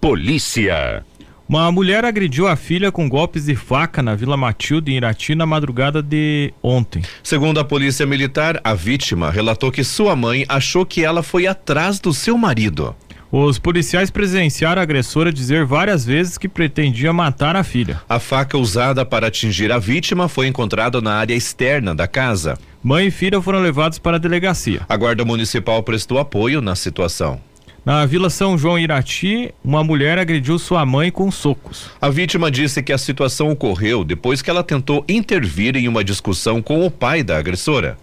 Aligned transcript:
Polícia. 0.00 1.04
Uma 1.48 1.72
mulher 1.72 2.04
agrediu 2.04 2.46
a 2.46 2.54
filha 2.54 2.92
com 2.92 3.08
golpes 3.08 3.46
de 3.46 3.56
faca 3.56 4.00
na 4.00 4.14
Vila 4.14 4.36
Matilde, 4.36 4.92
em 4.92 4.96
Irati, 4.96 5.34
na 5.34 5.44
madrugada 5.44 6.00
de 6.00 6.52
ontem. 6.62 7.02
Segundo 7.22 7.58
a 7.58 7.64
polícia 7.64 8.06
militar, 8.06 8.60
a 8.62 8.74
vítima 8.74 9.28
relatou 9.28 9.72
que 9.72 9.82
sua 9.82 10.14
mãe 10.14 10.44
achou 10.48 10.86
que 10.86 11.04
ela 11.04 11.22
foi 11.22 11.48
atrás 11.48 11.98
do 11.98 12.14
seu 12.14 12.38
marido. 12.38 12.94
Os 13.32 13.58
policiais 13.58 14.08
presenciaram 14.08 14.80
a 14.80 14.82
agressora 14.84 15.32
dizer 15.32 15.64
várias 15.64 16.04
vezes 16.04 16.38
que 16.38 16.48
pretendia 16.48 17.12
matar 17.12 17.56
a 17.56 17.64
filha. 17.64 18.00
A 18.08 18.20
faca 18.20 18.56
usada 18.56 19.04
para 19.04 19.26
atingir 19.26 19.72
a 19.72 19.78
vítima 19.78 20.28
foi 20.28 20.46
encontrada 20.46 21.00
na 21.00 21.14
área 21.14 21.34
externa 21.34 21.94
da 21.94 22.06
casa. 22.06 22.56
Mãe 22.82 23.08
e 23.08 23.10
filha 23.10 23.42
foram 23.42 23.58
levados 23.58 23.98
para 23.98 24.16
a 24.16 24.20
delegacia. 24.20 24.82
A 24.88 24.96
Guarda 24.96 25.24
Municipal 25.24 25.82
prestou 25.82 26.18
apoio 26.18 26.60
na 26.60 26.76
situação. 26.76 27.40
Na 27.88 28.04
Vila 28.04 28.28
São 28.28 28.58
João 28.58 28.78
Irati, 28.78 29.50
uma 29.64 29.82
mulher 29.82 30.18
agrediu 30.18 30.58
sua 30.58 30.84
mãe 30.84 31.10
com 31.10 31.30
socos. 31.30 31.90
A 31.98 32.10
vítima 32.10 32.50
disse 32.50 32.82
que 32.82 32.92
a 32.92 32.98
situação 32.98 33.48
ocorreu 33.48 34.04
depois 34.04 34.42
que 34.42 34.50
ela 34.50 34.62
tentou 34.62 35.02
intervir 35.08 35.74
em 35.74 35.88
uma 35.88 36.04
discussão 36.04 36.60
com 36.60 36.84
o 36.84 36.90
pai 36.90 37.22
da 37.22 37.38
agressora. 37.38 37.96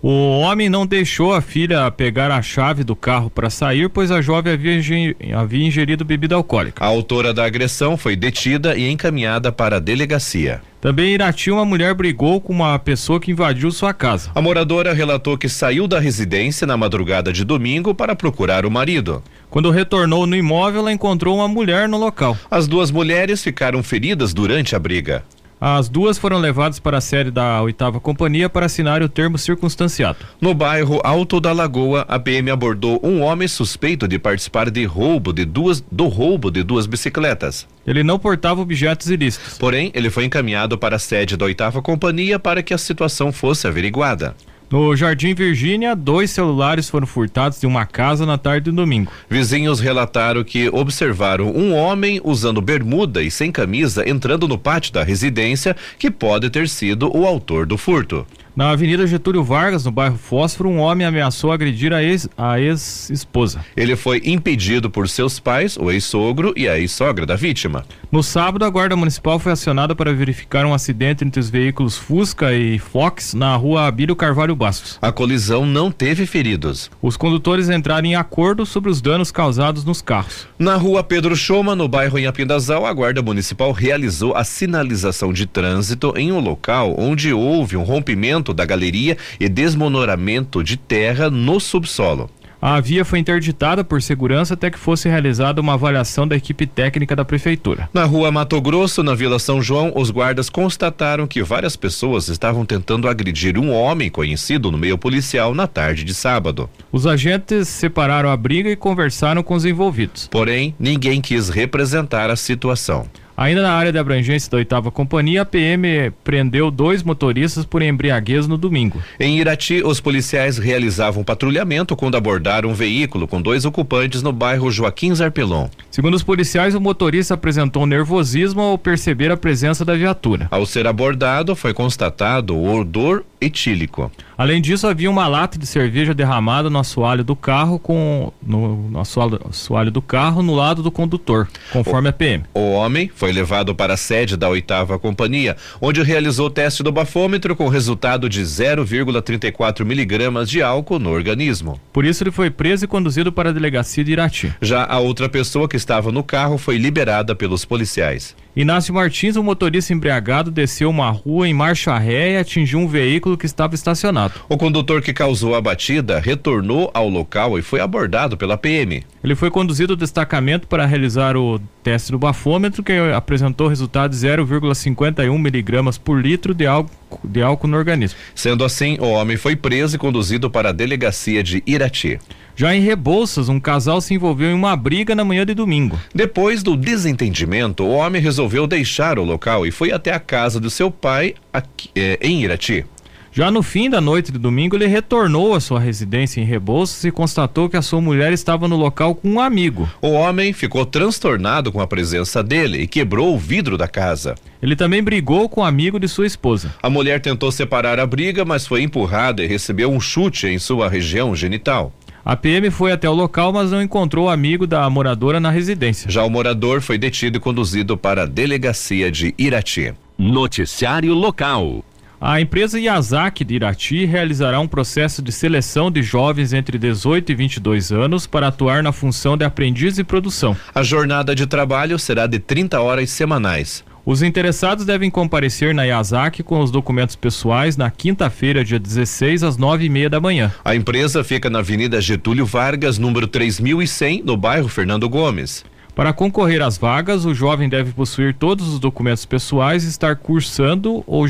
O 0.00 0.38
homem 0.38 0.68
não 0.68 0.86
deixou 0.86 1.32
a 1.32 1.40
filha 1.40 1.90
pegar 1.90 2.30
a 2.30 2.40
chave 2.40 2.84
do 2.84 2.94
carro 2.94 3.28
para 3.28 3.50
sair, 3.50 3.88
pois 3.88 4.12
a 4.12 4.20
jovem 4.20 4.52
havia, 4.52 5.66
ingerido 5.66 6.04
bebida 6.04 6.36
alcoólica. 6.36 6.84
A 6.84 6.86
autora 6.86 7.34
da 7.34 7.44
agressão 7.44 7.96
foi 7.96 8.14
detida 8.14 8.76
e 8.76 8.88
encaminhada 8.88 9.50
para 9.50 9.76
a 9.76 9.80
delegacia. 9.80 10.62
Também 10.80 11.10
em 11.10 11.14
Irati, 11.14 11.50
uma 11.50 11.64
mulher 11.64 11.94
brigou 11.94 12.40
com 12.40 12.52
uma 12.52 12.78
pessoa 12.78 13.18
que 13.18 13.32
invadiu 13.32 13.72
sua 13.72 13.92
casa. 13.92 14.30
A 14.36 14.40
moradora 14.40 14.94
relatou 14.94 15.36
que 15.36 15.48
saiu 15.48 15.88
da 15.88 15.98
residência 15.98 16.64
na 16.64 16.76
madrugada 16.76 17.32
de 17.32 17.44
domingo 17.44 17.92
para 17.92 18.14
procurar 18.14 18.64
o 18.64 18.70
marido. 18.70 19.20
Quando 19.50 19.72
retornou 19.72 20.28
no 20.28 20.36
imóvel, 20.36 20.82
ela 20.82 20.92
encontrou 20.92 21.34
uma 21.34 21.48
mulher 21.48 21.88
no 21.88 21.96
local. 21.98 22.38
As 22.48 22.68
duas 22.68 22.92
mulheres 22.92 23.42
ficaram 23.42 23.82
feridas 23.82 24.32
durante 24.32 24.76
a 24.76 24.78
briga. 24.78 25.24
As 25.60 25.88
duas 25.88 26.16
foram 26.18 26.38
levadas 26.38 26.78
para 26.78 26.98
a 26.98 27.00
sede 27.00 27.30
da 27.30 27.60
oitava 27.62 27.98
companhia 27.98 28.48
para 28.48 28.66
assinar 28.66 29.02
o 29.02 29.08
termo 29.08 29.36
circunstanciado. 29.36 30.18
No 30.40 30.54
bairro 30.54 31.00
Alto 31.02 31.40
da 31.40 31.52
Lagoa, 31.52 32.04
a 32.08 32.18
PM 32.18 32.50
abordou 32.50 33.00
um 33.02 33.22
homem 33.22 33.48
suspeito 33.48 34.06
de 34.06 34.18
participar 34.18 34.70
de 34.70 34.84
roubo 34.84 35.32
de 35.32 35.44
duas, 35.44 35.80
do 35.90 36.06
roubo 36.06 36.50
de 36.50 36.62
duas 36.62 36.86
bicicletas. 36.86 37.66
Ele 37.84 38.04
não 38.04 38.18
portava 38.18 38.60
objetos 38.60 39.10
ilícitos. 39.10 39.58
Porém, 39.58 39.90
ele 39.94 40.10
foi 40.10 40.24
encaminhado 40.24 40.78
para 40.78 40.96
a 40.96 40.98
sede 40.98 41.36
da 41.36 41.46
oitava 41.46 41.82
companhia 41.82 42.38
para 42.38 42.62
que 42.62 42.74
a 42.74 42.78
situação 42.78 43.32
fosse 43.32 43.66
averiguada. 43.66 44.36
No 44.70 44.94
Jardim 44.94 45.32
Virgínia, 45.32 45.96
dois 45.96 46.30
celulares 46.30 46.90
foram 46.90 47.06
furtados 47.06 47.58
de 47.58 47.66
uma 47.66 47.86
casa 47.86 48.26
na 48.26 48.36
tarde 48.36 48.70
do 48.70 48.76
domingo. 48.76 49.10
Vizinhos 49.28 49.80
relataram 49.80 50.44
que 50.44 50.68
observaram 50.68 51.50
um 51.50 51.74
homem 51.74 52.20
usando 52.22 52.60
bermuda 52.60 53.22
e 53.22 53.30
sem 53.30 53.50
camisa 53.50 54.06
entrando 54.06 54.46
no 54.46 54.58
pátio 54.58 54.92
da 54.92 55.02
residência, 55.02 55.74
que 55.98 56.10
pode 56.10 56.50
ter 56.50 56.68
sido 56.68 57.10
o 57.16 57.26
autor 57.26 57.64
do 57.64 57.78
furto. 57.78 58.26
Na 58.58 58.70
Avenida 58.70 59.06
Getúlio 59.06 59.44
Vargas, 59.44 59.84
no 59.84 59.92
bairro 59.92 60.18
Fósforo, 60.18 60.68
um 60.68 60.80
homem 60.80 61.06
ameaçou 61.06 61.52
agredir 61.52 61.92
a 61.92 62.02
ex-esposa. 62.02 63.60
Ex 63.60 63.66
Ele 63.76 63.94
foi 63.94 64.20
impedido 64.24 64.90
por 64.90 65.08
seus 65.08 65.38
pais, 65.38 65.76
o 65.76 65.92
ex-sogro 65.92 66.52
e 66.56 66.68
a 66.68 66.76
ex-sogra 66.76 67.24
da 67.24 67.36
vítima. 67.36 67.84
No 68.10 68.20
sábado, 68.20 68.64
a 68.64 68.68
Guarda 68.68 68.96
Municipal 68.96 69.38
foi 69.38 69.52
acionada 69.52 69.94
para 69.94 70.12
verificar 70.12 70.66
um 70.66 70.74
acidente 70.74 71.24
entre 71.24 71.38
os 71.38 71.48
veículos 71.48 71.96
Fusca 71.96 72.52
e 72.52 72.80
Fox 72.80 73.32
na 73.32 73.54
rua 73.54 73.86
Abílio 73.86 74.16
Carvalho 74.16 74.56
Bastos. 74.56 74.98
A 75.00 75.12
colisão 75.12 75.64
não 75.64 75.92
teve 75.92 76.26
feridos. 76.26 76.90
Os 77.00 77.16
condutores 77.16 77.68
entraram 77.68 78.08
em 78.08 78.16
acordo 78.16 78.66
sobre 78.66 78.90
os 78.90 79.00
danos 79.00 79.30
causados 79.30 79.84
nos 79.84 80.02
carros. 80.02 80.48
Na 80.58 80.74
rua 80.74 81.04
Pedro 81.04 81.36
Choma, 81.36 81.76
no 81.76 81.86
bairro 81.86 82.18
Inhapindazal, 82.18 82.84
a 82.86 82.92
Guarda 82.92 83.22
Municipal 83.22 83.70
realizou 83.70 84.34
a 84.34 84.42
sinalização 84.42 85.32
de 85.32 85.46
trânsito 85.46 86.12
em 86.16 86.32
um 86.32 86.40
local 86.40 86.96
onde 86.98 87.32
houve 87.32 87.76
um 87.76 87.84
rompimento 87.84 88.47
da 88.52 88.64
galeria 88.64 89.16
e 89.38 89.48
desmonoramento 89.48 90.62
de 90.62 90.76
terra 90.76 91.30
no 91.30 91.60
subsolo. 91.60 92.30
A 92.60 92.80
via 92.80 93.04
foi 93.04 93.20
interditada 93.20 93.84
por 93.84 94.02
segurança 94.02 94.54
até 94.54 94.68
que 94.68 94.78
fosse 94.78 95.08
realizada 95.08 95.60
uma 95.60 95.74
avaliação 95.74 96.26
da 96.26 96.34
equipe 96.34 96.66
técnica 96.66 97.14
da 97.14 97.24
prefeitura. 97.24 97.88
Na 97.94 98.04
rua 98.04 98.32
Mato 98.32 98.60
Grosso, 98.60 99.00
na 99.04 99.14
Vila 99.14 99.38
São 99.38 99.62
João, 99.62 99.92
os 99.94 100.10
guardas 100.10 100.50
constataram 100.50 101.24
que 101.24 101.40
várias 101.40 101.76
pessoas 101.76 102.26
estavam 102.26 102.66
tentando 102.66 103.08
agredir 103.08 103.56
um 103.56 103.72
homem 103.72 104.10
conhecido 104.10 104.72
no 104.72 104.78
meio 104.78 104.98
policial 104.98 105.54
na 105.54 105.68
tarde 105.68 106.02
de 106.02 106.12
sábado. 106.12 106.68
Os 106.90 107.06
agentes 107.06 107.68
separaram 107.68 108.28
a 108.28 108.36
briga 108.36 108.68
e 108.68 108.76
conversaram 108.76 109.40
com 109.40 109.54
os 109.54 109.64
envolvidos. 109.64 110.26
Porém, 110.28 110.74
ninguém 110.80 111.20
quis 111.20 111.48
representar 111.48 112.28
a 112.28 112.34
situação. 112.34 113.06
Ainda 113.38 113.62
na 113.62 113.70
área 113.72 113.92
de 113.92 113.98
abrangência 114.00 114.50
da 114.50 114.56
oitava 114.56 114.90
companhia, 114.90 115.42
a 115.42 115.44
PM 115.44 116.10
prendeu 116.24 116.72
dois 116.72 117.04
motoristas 117.04 117.64
por 117.64 117.82
embriaguez 117.82 118.48
no 118.48 118.58
domingo. 118.58 119.00
Em 119.20 119.38
Irati, 119.38 119.80
os 119.84 120.00
policiais 120.00 120.58
realizavam 120.58 121.22
patrulhamento 121.22 121.94
quando 121.94 122.16
abordaram 122.16 122.70
um 122.70 122.74
veículo 122.74 123.28
com 123.28 123.40
dois 123.40 123.64
ocupantes 123.64 124.24
no 124.24 124.32
bairro 124.32 124.72
Joaquim 124.72 125.14
Zarpelon. 125.14 125.68
Segundo 125.88 126.14
os 126.14 126.24
policiais, 126.24 126.74
o 126.74 126.80
motorista 126.80 127.34
apresentou 127.34 127.86
nervosismo 127.86 128.60
ao 128.60 128.76
perceber 128.76 129.30
a 129.30 129.36
presença 129.36 129.84
da 129.84 129.94
viatura. 129.94 130.48
Ao 130.50 130.66
ser 130.66 130.88
abordado, 130.88 131.54
foi 131.54 131.72
constatado 131.72 132.56
o 132.56 132.76
odor 132.76 133.24
etílico. 133.40 134.10
Além 134.36 134.60
disso, 134.60 134.86
havia 134.86 135.10
uma 135.10 135.26
lata 135.26 135.58
de 135.58 135.66
cerveja 135.66 136.14
derramada 136.14 136.70
no 136.70 136.78
assoalho 136.78 137.24
do 137.24 137.34
carro 137.34 137.78
com 137.78 138.32
no, 138.42 138.88
no 138.88 139.00
assoalho, 139.00 139.40
assoalho 139.48 139.90
do 139.90 140.00
carro 140.00 140.42
no 140.42 140.54
lado 140.54 140.82
do 140.82 140.90
condutor, 140.90 141.48
conforme 141.72 142.08
o, 142.08 142.10
a 142.10 142.12
PM. 142.12 142.44
O 142.54 142.72
homem 142.72 143.10
foi 143.14 143.27
levado 143.32 143.74
para 143.74 143.94
a 143.94 143.96
sede 143.96 144.36
da 144.36 144.48
oitava 144.48 144.98
companhia, 144.98 145.56
onde 145.80 146.02
realizou 146.02 146.46
o 146.46 146.50
teste 146.50 146.82
do 146.82 146.92
bafômetro 146.92 147.54
com 147.54 147.68
resultado 147.68 148.28
de 148.28 148.42
0,34 148.42 149.84
miligramas 149.84 150.48
de 150.48 150.62
álcool 150.62 150.98
no 150.98 151.10
organismo. 151.10 151.80
Por 151.92 152.04
isso 152.04 152.22
ele 152.22 152.30
foi 152.30 152.50
preso 152.50 152.84
e 152.84 152.88
conduzido 152.88 153.32
para 153.32 153.50
a 153.50 153.52
delegacia 153.52 154.04
de 154.04 154.12
Irati. 154.12 154.54
Já 154.60 154.84
a 154.84 154.98
outra 154.98 155.28
pessoa 155.28 155.68
que 155.68 155.76
estava 155.76 156.12
no 156.12 156.22
carro 156.22 156.58
foi 156.58 156.78
liberada 156.78 157.34
pelos 157.34 157.64
policiais. 157.64 158.34
Inácio 158.58 158.92
Martins, 158.92 159.36
um 159.36 159.42
motorista 159.44 159.92
embriagado, 159.92 160.50
desceu 160.50 160.90
uma 160.90 161.12
rua 161.12 161.46
em 161.46 161.54
marcha 161.54 161.96
ré 161.96 162.32
e 162.32 162.36
atingiu 162.38 162.80
um 162.80 162.88
veículo 162.88 163.38
que 163.38 163.46
estava 163.46 163.76
estacionado. 163.76 164.34
O 164.48 164.58
condutor 164.58 165.00
que 165.00 165.12
causou 165.12 165.54
a 165.54 165.60
batida 165.60 166.18
retornou 166.18 166.90
ao 166.92 167.08
local 167.08 167.56
e 167.56 167.62
foi 167.62 167.78
abordado 167.78 168.36
pela 168.36 168.58
PM. 168.58 169.04
Ele 169.22 169.36
foi 169.36 169.48
conduzido 169.48 169.92
ao 169.92 169.96
destacamento 169.96 170.66
para 170.66 170.86
realizar 170.86 171.36
o 171.36 171.60
teste 171.84 172.10
do 172.10 172.18
bafômetro, 172.18 172.82
que 172.82 172.92
apresentou 173.14 173.68
resultado 173.68 174.10
de 174.10 174.16
0,51 174.16 175.38
miligramas 175.38 175.96
por 175.96 176.20
litro 176.20 176.52
de 176.52 176.66
álcool, 176.66 176.90
de 177.22 177.40
álcool 177.40 177.68
no 177.68 177.76
organismo. 177.76 178.18
Sendo 178.34 178.64
assim, 178.64 178.98
o 178.98 179.06
homem 179.06 179.36
foi 179.36 179.54
preso 179.54 179.94
e 179.94 179.98
conduzido 180.00 180.50
para 180.50 180.70
a 180.70 180.72
delegacia 180.72 181.44
de 181.44 181.62
Irati. 181.64 182.18
Já 182.58 182.74
em 182.74 182.80
Rebouças, 182.80 183.48
um 183.48 183.60
casal 183.60 184.00
se 184.00 184.14
envolveu 184.14 184.50
em 184.50 184.52
uma 184.52 184.74
briga 184.74 185.14
na 185.14 185.24
manhã 185.24 185.46
de 185.46 185.54
domingo. 185.54 185.96
Depois 186.12 186.60
do 186.60 186.76
desentendimento, 186.76 187.84
o 187.84 187.90
homem 187.90 188.20
resolveu 188.20 188.66
deixar 188.66 189.16
o 189.16 189.22
local 189.22 189.64
e 189.64 189.70
foi 189.70 189.92
até 189.92 190.12
a 190.12 190.18
casa 190.18 190.58
do 190.58 190.68
seu 190.68 190.90
pai 190.90 191.36
aqui, 191.52 191.88
eh, 191.94 192.18
em 192.20 192.42
Irati. 192.42 192.84
Já 193.30 193.48
no 193.48 193.62
fim 193.62 193.88
da 193.88 194.00
noite 194.00 194.32
de 194.32 194.40
domingo, 194.40 194.74
ele 194.74 194.88
retornou 194.88 195.54
à 195.54 195.60
sua 195.60 195.78
residência 195.78 196.40
em 196.40 196.44
Rebouças 196.44 197.04
e 197.04 197.12
constatou 197.12 197.68
que 197.68 197.76
a 197.76 197.82
sua 197.82 198.00
mulher 198.00 198.32
estava 198.32 198.66
no 198.66 198.74
local 198.74 199.14
com 199.14 199.28
um 199.28 199.40
amigo. 199.40 199.88
O 200.02 200.10
homem 200.10 200.52
ficou 200.52 200.84
transtornado 200.84 201.70
com 201.70 201.80
a 201.80 201.86
presença 201.86 202.42
dele 202.42 202.78
e 202.82 202.88
quebrou 202.88 203.32
o 203.32 203.38
vidro 203.38 203.78
da 203.78 203.86
casa. 203.86 204.34
Ele 204.60 204.74
também 204.74 205.00
brigou 205.00 205.48
com 205.48 205.60
o 205.60 205.62
um 205.62 205.66
amigo 205.68 206.00
de 206.00 206.08
sua 206.08 206.26
esposa. 206.26 206.74
A 206.82 206.90
mulher 206.90 207.20
tentou 207.20 207.52
separar 207.52 208.00
a 208.00 208.06
briga, 208.06 208.44
mas 208.44 208.66
foi 208.66 208.82
empurrada 208.82 209.44
e 209.44 209.46
recebeu 209.46 209.92
um 209.92 210.00
chute 210.00 210.48
em 210.48 210.58
sua 210.58 210.88
região 210.88 211.36
genital. 211.36 211.92
A 212.24 212.36
PM 212.36 212.70
foi 212.70 212.92
até 212.92 213.08
o 213.08 213.14
local, 213.14 213.52
mas 213.52 213.70
não 213.70 213.82
encontrou 213.82 214.26
o 214.26 214.30
amigo 214.30 214.66
da 214.66 214.88
moradora 214.90 215.40
na 215.40 215.50
residência. 215.50 216.10
Já 216.10 216.24
o 216.24 216.30
morador 216.30 216.80
foi 216.80 216.98
detido 216.98 217.38
e 217.38 217.40
conduzido 217.40 217.96
para 217.96 218.22
a 218.22 218.26
delegacia 218.26 219.10
de 219.10 219.34
Irati. 219.38 219.94
Noticiário 220.18 221.14
local. 221.14 221.84
A 222.20 222.40
empresa 222.40 222.80
Yazaki 222.80 223.44
de 223.44 223.54
Irati 223.54 224.04
realizará 224.04 224.58
um 224.58 224.66
processo 224.66 225.22
de 225.22 225.30
seleção 225.30 225.88
de 225.88 226.02
jovens 226.02 226.52
entre 226.52 226.76
18 226.76 227.30
e 227.30 227.34
22 227.36 227.92
anos 227.92 228.26
para 228.26 228.48
atuar 228.48 228.82
na 228.82 228.90
função 228.90 229.36
de 229.36 229.44
aprendiz 229.44 229.94
de 229.94 230.02
produção. 230.02 230.56
A 230.74 230.82
jornada 230.82 231.32
de 231.32 231.46
trabalho 231.46 231.96
será 231.96 232.26
de 232.26 232.40
30 232.40 232.80
horas 232.80 233.10
semanais. 233.10 233.84
Os 234.08 234.22
interessados 234.22 234.86
devem 234.86 235.10
comparecer 235.10 235.74
na 235.74 235.84
Yazaki 235.84 236.42
com 236.42 236.60
os 236.60 236.70
documentos 236.70 237.14
pessoais 237.14 237.76
na 237.76 237.90
quinta-feira, 237.90 238.64
dia 238.64 238.78
16, 238.78 239.42
às 239.42 239.58
nove 239.58 239.84
e 239.84 239.90
meia 239.90 240.08
da 240.08 240.18
manhã. 240.18 240.50
A 240.64 240.74
empresa 240.74 241.22
fica 241.22 241.50
na 241.50 241.58
Avenida 241.58 242.00
Getúlio 242.00 242.46
Vargas, 242.46 242.96
número 242.96 243.26
3100, 243.26 244.22
no 244.24 244.34
bairro 244.34 244.66
Fernando 244.66 245.06
Gomes. 245.10 245.62
Para 245.94 246.14
concorrer 246.14 246.62
às 246.62 246.78
vagas, 246.78 247.26
o 247.26 247.34
jovem 247.34 247.68
deve 247.68 247.92
possuir 247.92 248.32
todos 248.32 248.66
os 248.66 248.80
documentos 248.80 249.26
pessoais 249.26 249.84
e 249.84 249.88
estar 249.88 250.16
cursando 250.16 251.04
ou, 251.06 251.28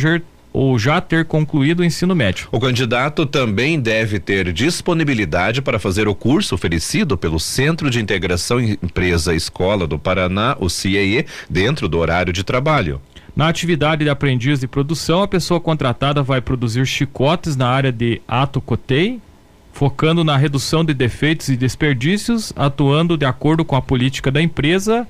ou 0.59 0.77
já 0.77 1.01
ter 1.01 1.25
concluído 1.25 1.81
o 1.81 1.85
ensino 1.85 2.17
médio. 2.17 2.49
O 2.51 2.59
candidato 2.59 3.25
também 3.25 3.79
deve 3.79 4.19
ter 4.19 4.53
disponibilidade 4.53 5.63
para 5.63 5.79
fazer 5.79 6.09
o 6.09 6.17
curso 6.17 6.53
oferecido 6.53 7.17
pelo 7.17 7.39
Centro 7.39 7.89
de 7.89 8.01
Integração 8.01 8.59
Empresa 8.59 9.33
Escola 9.33 9.87
do 9.87 10.01
Paraná, 10.01 10.57
o 10.59 10.69
CIE, 10.69 11.25
dentro 11.49 11.89
do 11.89 11.97
horário 11.97 12.33
de 12.33 12.43
trabalho. 12.43 13.01
Na 13.37 13.47
atividade 13.47 14.03
de 14.03 14.11
aprendiz 14.11 14.59
de 14.59 14.67
produção, 14.67 15.23
a 15.23 15.29
pessoa 15.29 15.61
contratada 15.61 16.25
vai 16.25 16.41
produzir 16.41 16.85
chicotes 16.87 17.55
na 17.55 17.69
área 17.69 17.93
de 17.93 18.21
ato 18.27 18.61
cotei, 18.61 19.21
focando 19.73 20.25
na 20.25 20.37
redução 20.37 20.85
de 20.85 20.93
defeitos 20.93 21.49
e 21.51 21.57
desperdícios, 21.57 22.53
atuando 22.57 23.17
de 23.17 23.25
acordo 23.25 23.65
com 23.65 23.77
a 23.77 23.81
política 23.81 24.29
da 24.29 24.43
empresa 24.43 25.07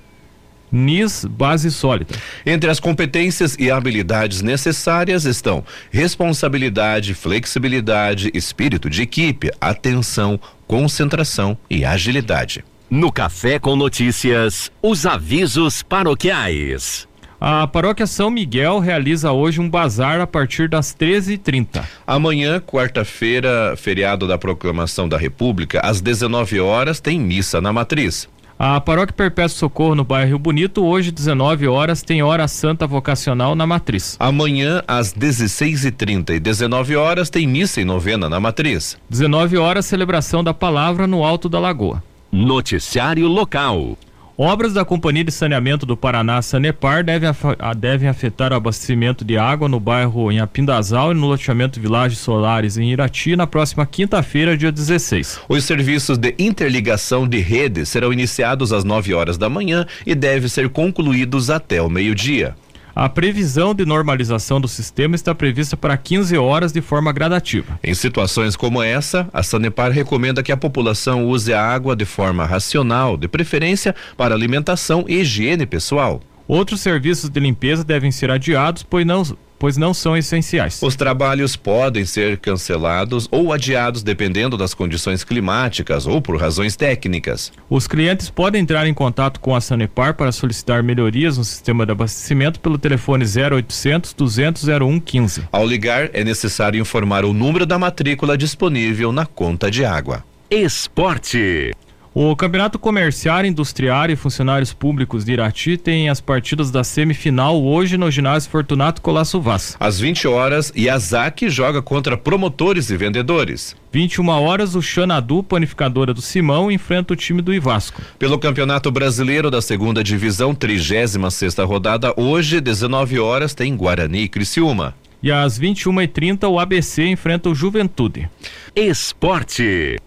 NIS 0.71 1.25
Base 1.25 1.71
Sólida. 1.71 2.15
Entre 2.45 2.71
as 2.71 2.81
competências 2.81 3.57
e 3.59 3.71
habilidades 3.71 4.43
necessárias 4.43 5.25
estão 5.25 5.65
responsabilidade, 5.91 7.15
flexibilidade, 7.15 8.31
espírito 8.35 8.89
de 8.89 9.03
equipe, 9.03 9.51
atenção, 9.61 10.39
concentração 10.67 11.57
e 11.71 11.85
agilidade. 11.85 12.65
No 12.91 13.13
Café 13.13 13.59
com 13.59 13.77
Notícias, 13.77 14.73
os 14.83 15.05
avisos 15.05 15.83
paroquiais. 15.83 17.07
A 17.41 17.69
paróquia 17.69 18.07
São 18.07 18.31
Miguel 18.31 18.81
realiza 18.81 19.31
hoje 19.31 19.61
um 19.61 19.71
bazar 19.71 20.21
a 20.21 20.27
partir 20.27 20.69
das 20.69 20.93
13h30. 20.93 21.85
Amanhã, 22.05 22.61
quarta-feira, 22.61 23.77
feriado 23.77 24.27
da 24.27 24.37
Proclamação 24.37 25.09
da 25.09 25.17
República, 25.17 25.81
às 25.81 26.01
19 26.01 26.59
horas, 26.59 26.99
tem 26.99 27.21
missa 27.21 27.61
na 27.61 27.73
matriz. 27.73 28.29
A 28.59 28.81
Paróquia 28.81 29.15
Perpétuo 29.15 29.57
Socorro 29.57 29.95
no 29.95 30.03
bairro 30.03 30.31
Rio 30.31 30.39
Bonito, 30.39 30.85
hoje 30.85 31.13
19 31.13 31.69
horas, 31.69 32.03
tem 32.03 32.25
hora 32.25 32.49
santa 32.49 32.89
vocacional 32.89 33.55
na 33.55 33.65
matriz. 33.65 34.17
Amanhã 34.19 34.83
às 34.89 35.15
16h30 35.15 36.31
e 36.31 36.41
19 36.41 36.97
horas 36.97 37.31
tem 37.31 37.47
missa 37.47 37.81
e 37.81 37.85
novena 37.85 38.29
na 38.29 38.41
matriz. 38.41 38.99
19 39.09 39.57
horas 39.59 39.87
celebração 39.87 40.43
da 40.43 40.53
palavra 40.53 41.07
no 41.07 41.23
Alto 41.23 41.49
da 41.49 41.61
Lagoa. 41.61 42.03
Noticiário 42.33 43.29
local. 43.29 43.97
Obras 44.41 44.73
da 44.73 44.85
Companhia 44.85 45.25
de 45.25 45.33
Saneamento 45.33 45.85
do 45.85 45.97
Paraná, 45.97 46.41
Sanepar, 46.41 47.03
devem, 47.03 47.29
devem 47.77 48.09
afetar 48.09 48.53
o 48.53 48.55
abastecimento 48.55 49.25
de 49.25 49.37
água 49.37 49.69
no 49.69 49.81
bairro 49.81 50.31
em 50.31 50.39
Apindazal 50.39 51.11
e 51.11 51.15
no 51.15 51.27
loteamento 51.27 51.81
Village 51.81 52.15
Solares 52.15 52.77
em 52.79 52.93
Irati 52.93 53.35
na 53.35 53.49
próxima 53.49 53.85
quinta-feira, 53.85 54.57
dia 54.57 54.71
16. 54.71 55.41
Os 55.49 55.65
serviços 55.65 56.19
de 56.19 56.37
interligação 56.39 57.27
de 57.27 57.39
redes 57.39 57.89
serão 57.89 58.13
iniciados 58.13 58.73
às 58.73 58.85
9 58.85 59.13
horas 59.13 59.37
da 59.37 59.49
manhã 59.49 59.85
e 60.07 60.15
devem 60.15 60.49
ser 60.49 60.69
concluídos 60.69 61.51
até 61.51 61.83
o 61.83 61.91
meio-dia. 61.91 62.55
A 63.01 63.09
previsão 63.09 63.77
de 63.77 63.87
normalização 63.87 64.61
do 64.61 64.67
sistema 64.67 65.15
está 65.15 65.33
prevista 65.33 65.77
para 65.77 65.97
15 65.97 66.37
horas 66.37 66.73
de 66.73 66.81
forma 66.81 67.13
gradativa. 67.13 67.79
Em 67.81 67.95
situações 67.95 68.57
como 68.57 68.83
essa, 68.83 69.29
a 69.33 69.41
Sanepar 69.41 69.93
recomenda 69.93 70.43
que 70.43 70.51
a 70.51 70.57
população 70.57 71.25
use 71.25 71.55
a 71.55 71.65
água 71.65 71.95
de 71.95 72.05
forma 72.05 72.45
racional, 72.45 73.17
de 73.17 73.29
preferência 73.29 73.95
para 74.17 74.35
alimentação 74.35 75.05
e 75.07 75.21
higiene 75.21 75.65
pessoal. 75.65 76.21
Outros 76.49 76.81
serviços 76.81 77.31
de 77.31 77.39
limpeza 77.39 77.85
devem 77.85 78.11
ser 78.11 78.33
adiados, 78.33 78.83
pois 78.83 79.07
não, 79.07 79.23
pois 79.59 79.77
não 79.77 79.93
são 79.93 80.17
essenciais. 80.17 80.81
Os 80.83 80.95
trabalhos 80.95 81.57
podem 81.57 82.05
ser 82.05 82.39
cancelados 82.39 83.29
ou 83.31 83.53
adiados 83.53 84.03
dependendo 84.03 84.57
das 84.57 84.75
condições 84.75 85.25
climáticas 85.25 86.07
ou 86.07 86.23
por 86.23 86.41
razões 86.41 86.77
técnicas. 86.77 87.53
Os 87.69 87.87
clientes 87.87 88.31
podem 88.31 88.63
entrar 88.63 88.87
em 88.87 88.95
contato 88.95 89.41
com 89.41 89.55
a 89.55 89.61
Sanepar 89.61 90.15
para 90.15 90.33
solicitar 90.33 90.83
melhorias 90.83 91.39
no 91.39 91.45
sistema 91.45 91.85
de 91.85 91.93
abastecimento 91.93 92.61
pelo 92.61 92.79
telefone 92.79 93.25
0800 93.25 94.13
200 94.13 94.65
0115. 94.65 95.49
Ao 95.51 95.67
ligar, 95.67 96.11
é 96.13 96.23
necessário 96.23 96.81
informar 96.81 97.25
o 97.25 97.33
número 97.33 97.67
da 97.67 97.79
matrícula 97.79 98.37
disponível 98.37 99.13
na 99.13 99.27
conta 99.27 99.71
de 99.71 99.85
água. 99.85 100.25
Esporte. 100.51 101.73
O 102.21 102.35
Campeonato 102.35 102.81
Comerciário, 102.81 103.49
Industriário 103.49 104.13
e 104.13 104.17
Funcionários 104.17 104.73
Públicos 104.73 105.25
de 105.25 105.35
Irati 105.35 105.77
tem 105.77 106.09
as 106.09 106.21
partidas 106.21 106.69
da 106.69 106.83
semifinal 106.83 107.63
hoje 107.63 107.97
no 107.97 108.11
ginásio 108.11 108.51
Fortunato 108.51 109.01
Colasso 109.01 109.41
Vaz. 109.41 109.77
Às 109.79 110.01
20 110.01 110.27
horas, 110.27 110.73
Yazaki 110.77 111.49
joga 111.49 111.81
contra 111.81 112.17
promotores 112.17 112.91
e 112.91 112.97
vendedores. 112.97 113.77
21 113.93 114.31
horas, 114.31 114.75
o 114.75 114.83
Xanadu, 114.83 115.45
panificadora 115.45 116.13
do 116.13 116.21
Simão, 116.21 116.73
enfrenta 116.73 117.13
o 117.13 117.17
time 117.17 117.41
do 117.41 117.55
Ivasco. 117.55 118.03
Pelo 118.19 118.37
Campeonato 118.37 118.91
Brasileiro 118.91 119.49
da 119.49 119.63
Segunda 119.63 120.03
Divisão, 120.03 120.53
36 120.53 121.19
sexta 121.31 121.65
rodada, 121.65 122.13
hoje, 122.17 122.61
19 122.61 123.21
horas, 123.21 123.55
tem 123.55 123.77
Guarani 123.77 124.23
e 124.23 124.29
Criciúma. 124.29 124.93
E 125.23 125.31
às 125.31 125.57
21h30, 125.57 126.49
o 126.49 126.59
ABC 126.59 127.07
enfrenta 127.07 127.49
o 127.49 127.55
Juventude. 127.55 128.29
Esporte. 128.75 129.99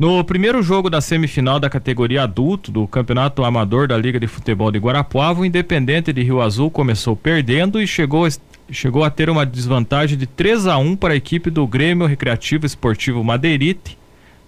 No 0.00 0.24
primeiro 0.24 0.62
jogo 0.62 0.88
da 0.88 0.98
semifinal 0.98 1.60
da 1.60 1.68
categoria 1.68 2.22
adulto 2.22 2.72
do 2.72 2.88
Campeonato 2.88 3.44
Amador 3.44 3.86
da 3.86 3.98
Liga 3.98 4.18
de 4.18 4.26
Futebol 4.26 4.72
de 4.72 4.78
Guarapuava, 4.78 5.42
o 5.42 5.44
Independente 5.44 6.10
de 6.10 6.22
Rio 6.22 6.40
Azul 6.40 6.70
começou 6.70 7.14
perdendo 7.14 7.78
e 7.78 7.86
chegou, 7.86 8.26
chegou 8.70 9.04
a 9.04 9.10
ter 9.10 9.28
uma 9.28 9.44
desvantagem 9.44 10.16
de 10.16 10.26
3 10.26 10.68
a 10.68 10.78
1 10.78 10.96
para 10.96 11.12
a 11.12 11.16
equipe 11.18 11.50
do 11.50 11.66
Grêmio 11.66 12.06
Recreativo 12.06 12.64
Esportivo 12.64 13.22
Madeirite, 13.22 13.98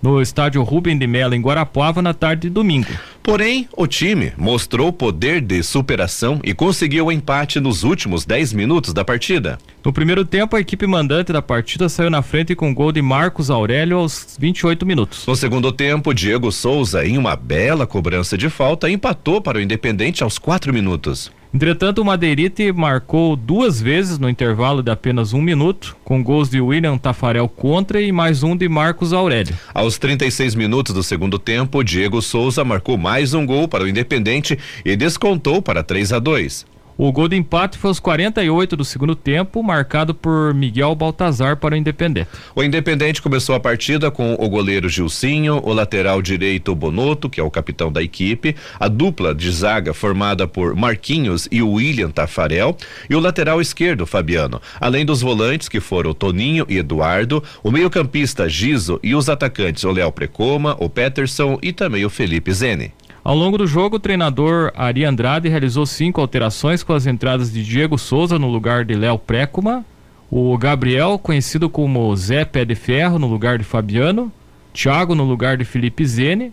no 0.02 0.20
estádio 0.20 0.62
Rubem 0.62 0.98
de 0.98 1.06
Mello, 1.06 1.34
em 1.34 1.40
Guarapuava, 1.40 2.02
na 2.02 2.12
tarde 2.12 2.42
de 2.42 2.50
domingo. 2.50 2.88
Porém, 3.22 3.68
o 3.76 3.86
time 3.86 4.32
mostrou 4.36 4.92
poder 4.92 5.40
de 5.40 5.62
superação 5.62 6.40
e 6.42 6.52
conseguiu 6.52 7.06
o 7.06 7.12
empate 7.12 7.60
nos 7.60 7.84
últimos 7.84 8.24
10 8.24 8.52
minutos 8.52 8.92
da 8.92 9.04
partida. 9.04 9.58
No 9.84 9.92
primeiro 9.92 10.24
tempo, 10.24 10.56
a 10.56 10.60
equipe 10.60 10.86
mandante 10.86 11.32
da 11.32 11.40
partida 11.40 11.88
saiu 11.88 12.10
na 12.10 12.20
frente 12.20 12.54
com 12.56 12.74
gol 12.74 12.90
de 12.90 13.00
Marcos 13.00 13.48
Aurélio 13.48 13.98
aos 13.98 14.36
28 14.38 14.84
minutos. 14.84 15.24
No 15.26 15.36
segundo 15.36 15.70
tempo, 15.70 16.12
Diego 16.12 16.50
Souza, 16.50 17.06
em 17.06 17.16
uma 17.16 17.36
bela 17.36 17.86
cobrança 17.86 18.36
de 18.36 18.50
falta, 18.50 18.90
empatou 18.90 19.40
para 19.40 19.58
o 19.58 19.60
Independente 19.60 20.24
aos 20.24 20.36
4 20.38 20.72
minutos. 20.72 21.30
Entretanto, 21.54 22.00
o 22.00 22.04
Madeirite 22.04 22.72
marcou 22.72 23.36
duas 23.36 23.78
vezes 23.78 24.18
no 24.18 24.26
intervalo 24.26 24.82
de 24.82 24.90
apenas 24.90 25.34
um 25.34 25.42
minuto, 25.42 25.94
com 26.02 26.24
gols 26.24 26.48
de 26.48 26.62
William 26.62 26.96
Tafarel 26.96 27.46
contra 27.46 28.00
e 28.00 28.10
mais 28.10 28.42
um 28.42 28.56
de 28.56 28.66
Marcos 28.70 29.12
Aurélio. 29.12 29.54
Aos 29.74 29.98
36 29.98 30.54
minutos 30.54 30.94
do 30.94 31.02
segundo 31.02 31.38
tempo, 31.38 31.84
Diego 31.84 32.22
Souza 32.22 32.64
marcou 32.64 32.96
mais 32.96 33.34
um 33.34 33.44
gol 33.44 33.68
para 33.68 33.84
o 33.84 33.88
Independente 33.88 34.58
e 34.82 34.96
descontou 34.96 35.60
para 35.60 35.82
3 35.82 36.14
a 36.14 36.18
2. 36.18 36.71
O 36.96 37.10
gol 37.10 37.26
de 37.26 37.36
empate 37.36 37.78
foi 37.78 37.88
aos 37.88 37.98
48 37.98 38.76
do 38.76 38.84
segundo 38.84 39.16
tempo, 39.16 39.62
marcado 39.62 40.14
por 40.14 40.52
Miguel 40.54 40.94
Baltazar 40.94 41.56
para 41.56 41.74
o 41.74 41.78
Independente. 41.78 42.28
O 42.54 42.62
Independente 42.62 43.22
começou 43.22 43.54
a 43.54 43.60
partida 43.60 44.10
com 44.10 44.34
o 44.34 44.48
goleiro 44.48 44.88
Gilcinho, 44.88 45.60
o 45.64 45.72
lateral 45.72 46.20
direito 46.20 46.74
Bonoto, 46.74 47.30
que 47.30 47.40
é 47.40 47.42
o 47.42 47.50
capitão 47.50 47.90
da 47.90 48.02
equipe, 48.02 48.54
a 48.78 48.88
dupla 48.88 49.34
de 49.34 49.50
zaga 49.50 49.94
formada 49.94 50.46
por 50.46 50.74
Marquinhos 50.74 51.48
e 51.50 51.62
William 51.62 52.10
Tafarel 52.10 52.76
e 53.08 53.16
o 53.16 53.20
lateral 53.20 53.60
esquerdo 53.60 54.06
Fabiano, 54.06 54.60
além 54.80 55.06
dos 55.06 55.22
volantes 55.22 55.68
que 55.68 55.80
foram 55.80 56.12
Toninho 56.12 56.66
e 56.68 56.78
Eduardo, 56.78 57.42
o 57.62 57.70
meio-campista 57.70 58.48
Giso 58.48 59.00
e 59.02 59.14
os 59.14 59.28
atacantes 59.28 59.84
o 59.84 59.90
Léo 59.90 60.12
Precoma, 60.12 60.76
o 60.78 60.88
Peterson 60.88 61.58
e 61.62 61.72
também 61.72 62.04
o 62.04 62.10
Felipe 62.10 62.52
Zene. 62.52 62.92
Ao 63.24 63.36
longo 63.36 63.56
do 63.56 63.68
jogo, 63.68 63.96
o 63.96 64.00
treinador 64.00 64.72
Ari 64.74 65.04
Andrade 65.04 65.48
realizou 65.48 65.86
cinco 65.86 66.20
alterações 66.20 66.82
com 66.82 66.92
as 66.92 67.06
entradas 67.06 67.52
de 67.52 67.64
Diego 67.64 67.96
Souza 67.96 68.36
no 68.36 68.48
lugar 68.48 68.84
de 68.84 68.94
Léo 68.94 69.16
Précoma, 69.16 69.84
o 70.28 70.58
Gabriel, 70.58 71.20
conhecido 71.22 71.70
como 71.70 72.16
Zé 72.16 72.44
Pé 72.44 72.64
de 72.64 72.74
Ferro, 72.74 73.20
no 73.20 73.28
lugar 73.28 73.58
de 73.58 73.64
Fabiano, 73.64 74.32
Thiago 74.72 75.14
no 75.14 75.22
lugar 75.22 75.56
de 75.56 75.64
Felipe 75.64 76.04
Zene, 76.04 76.52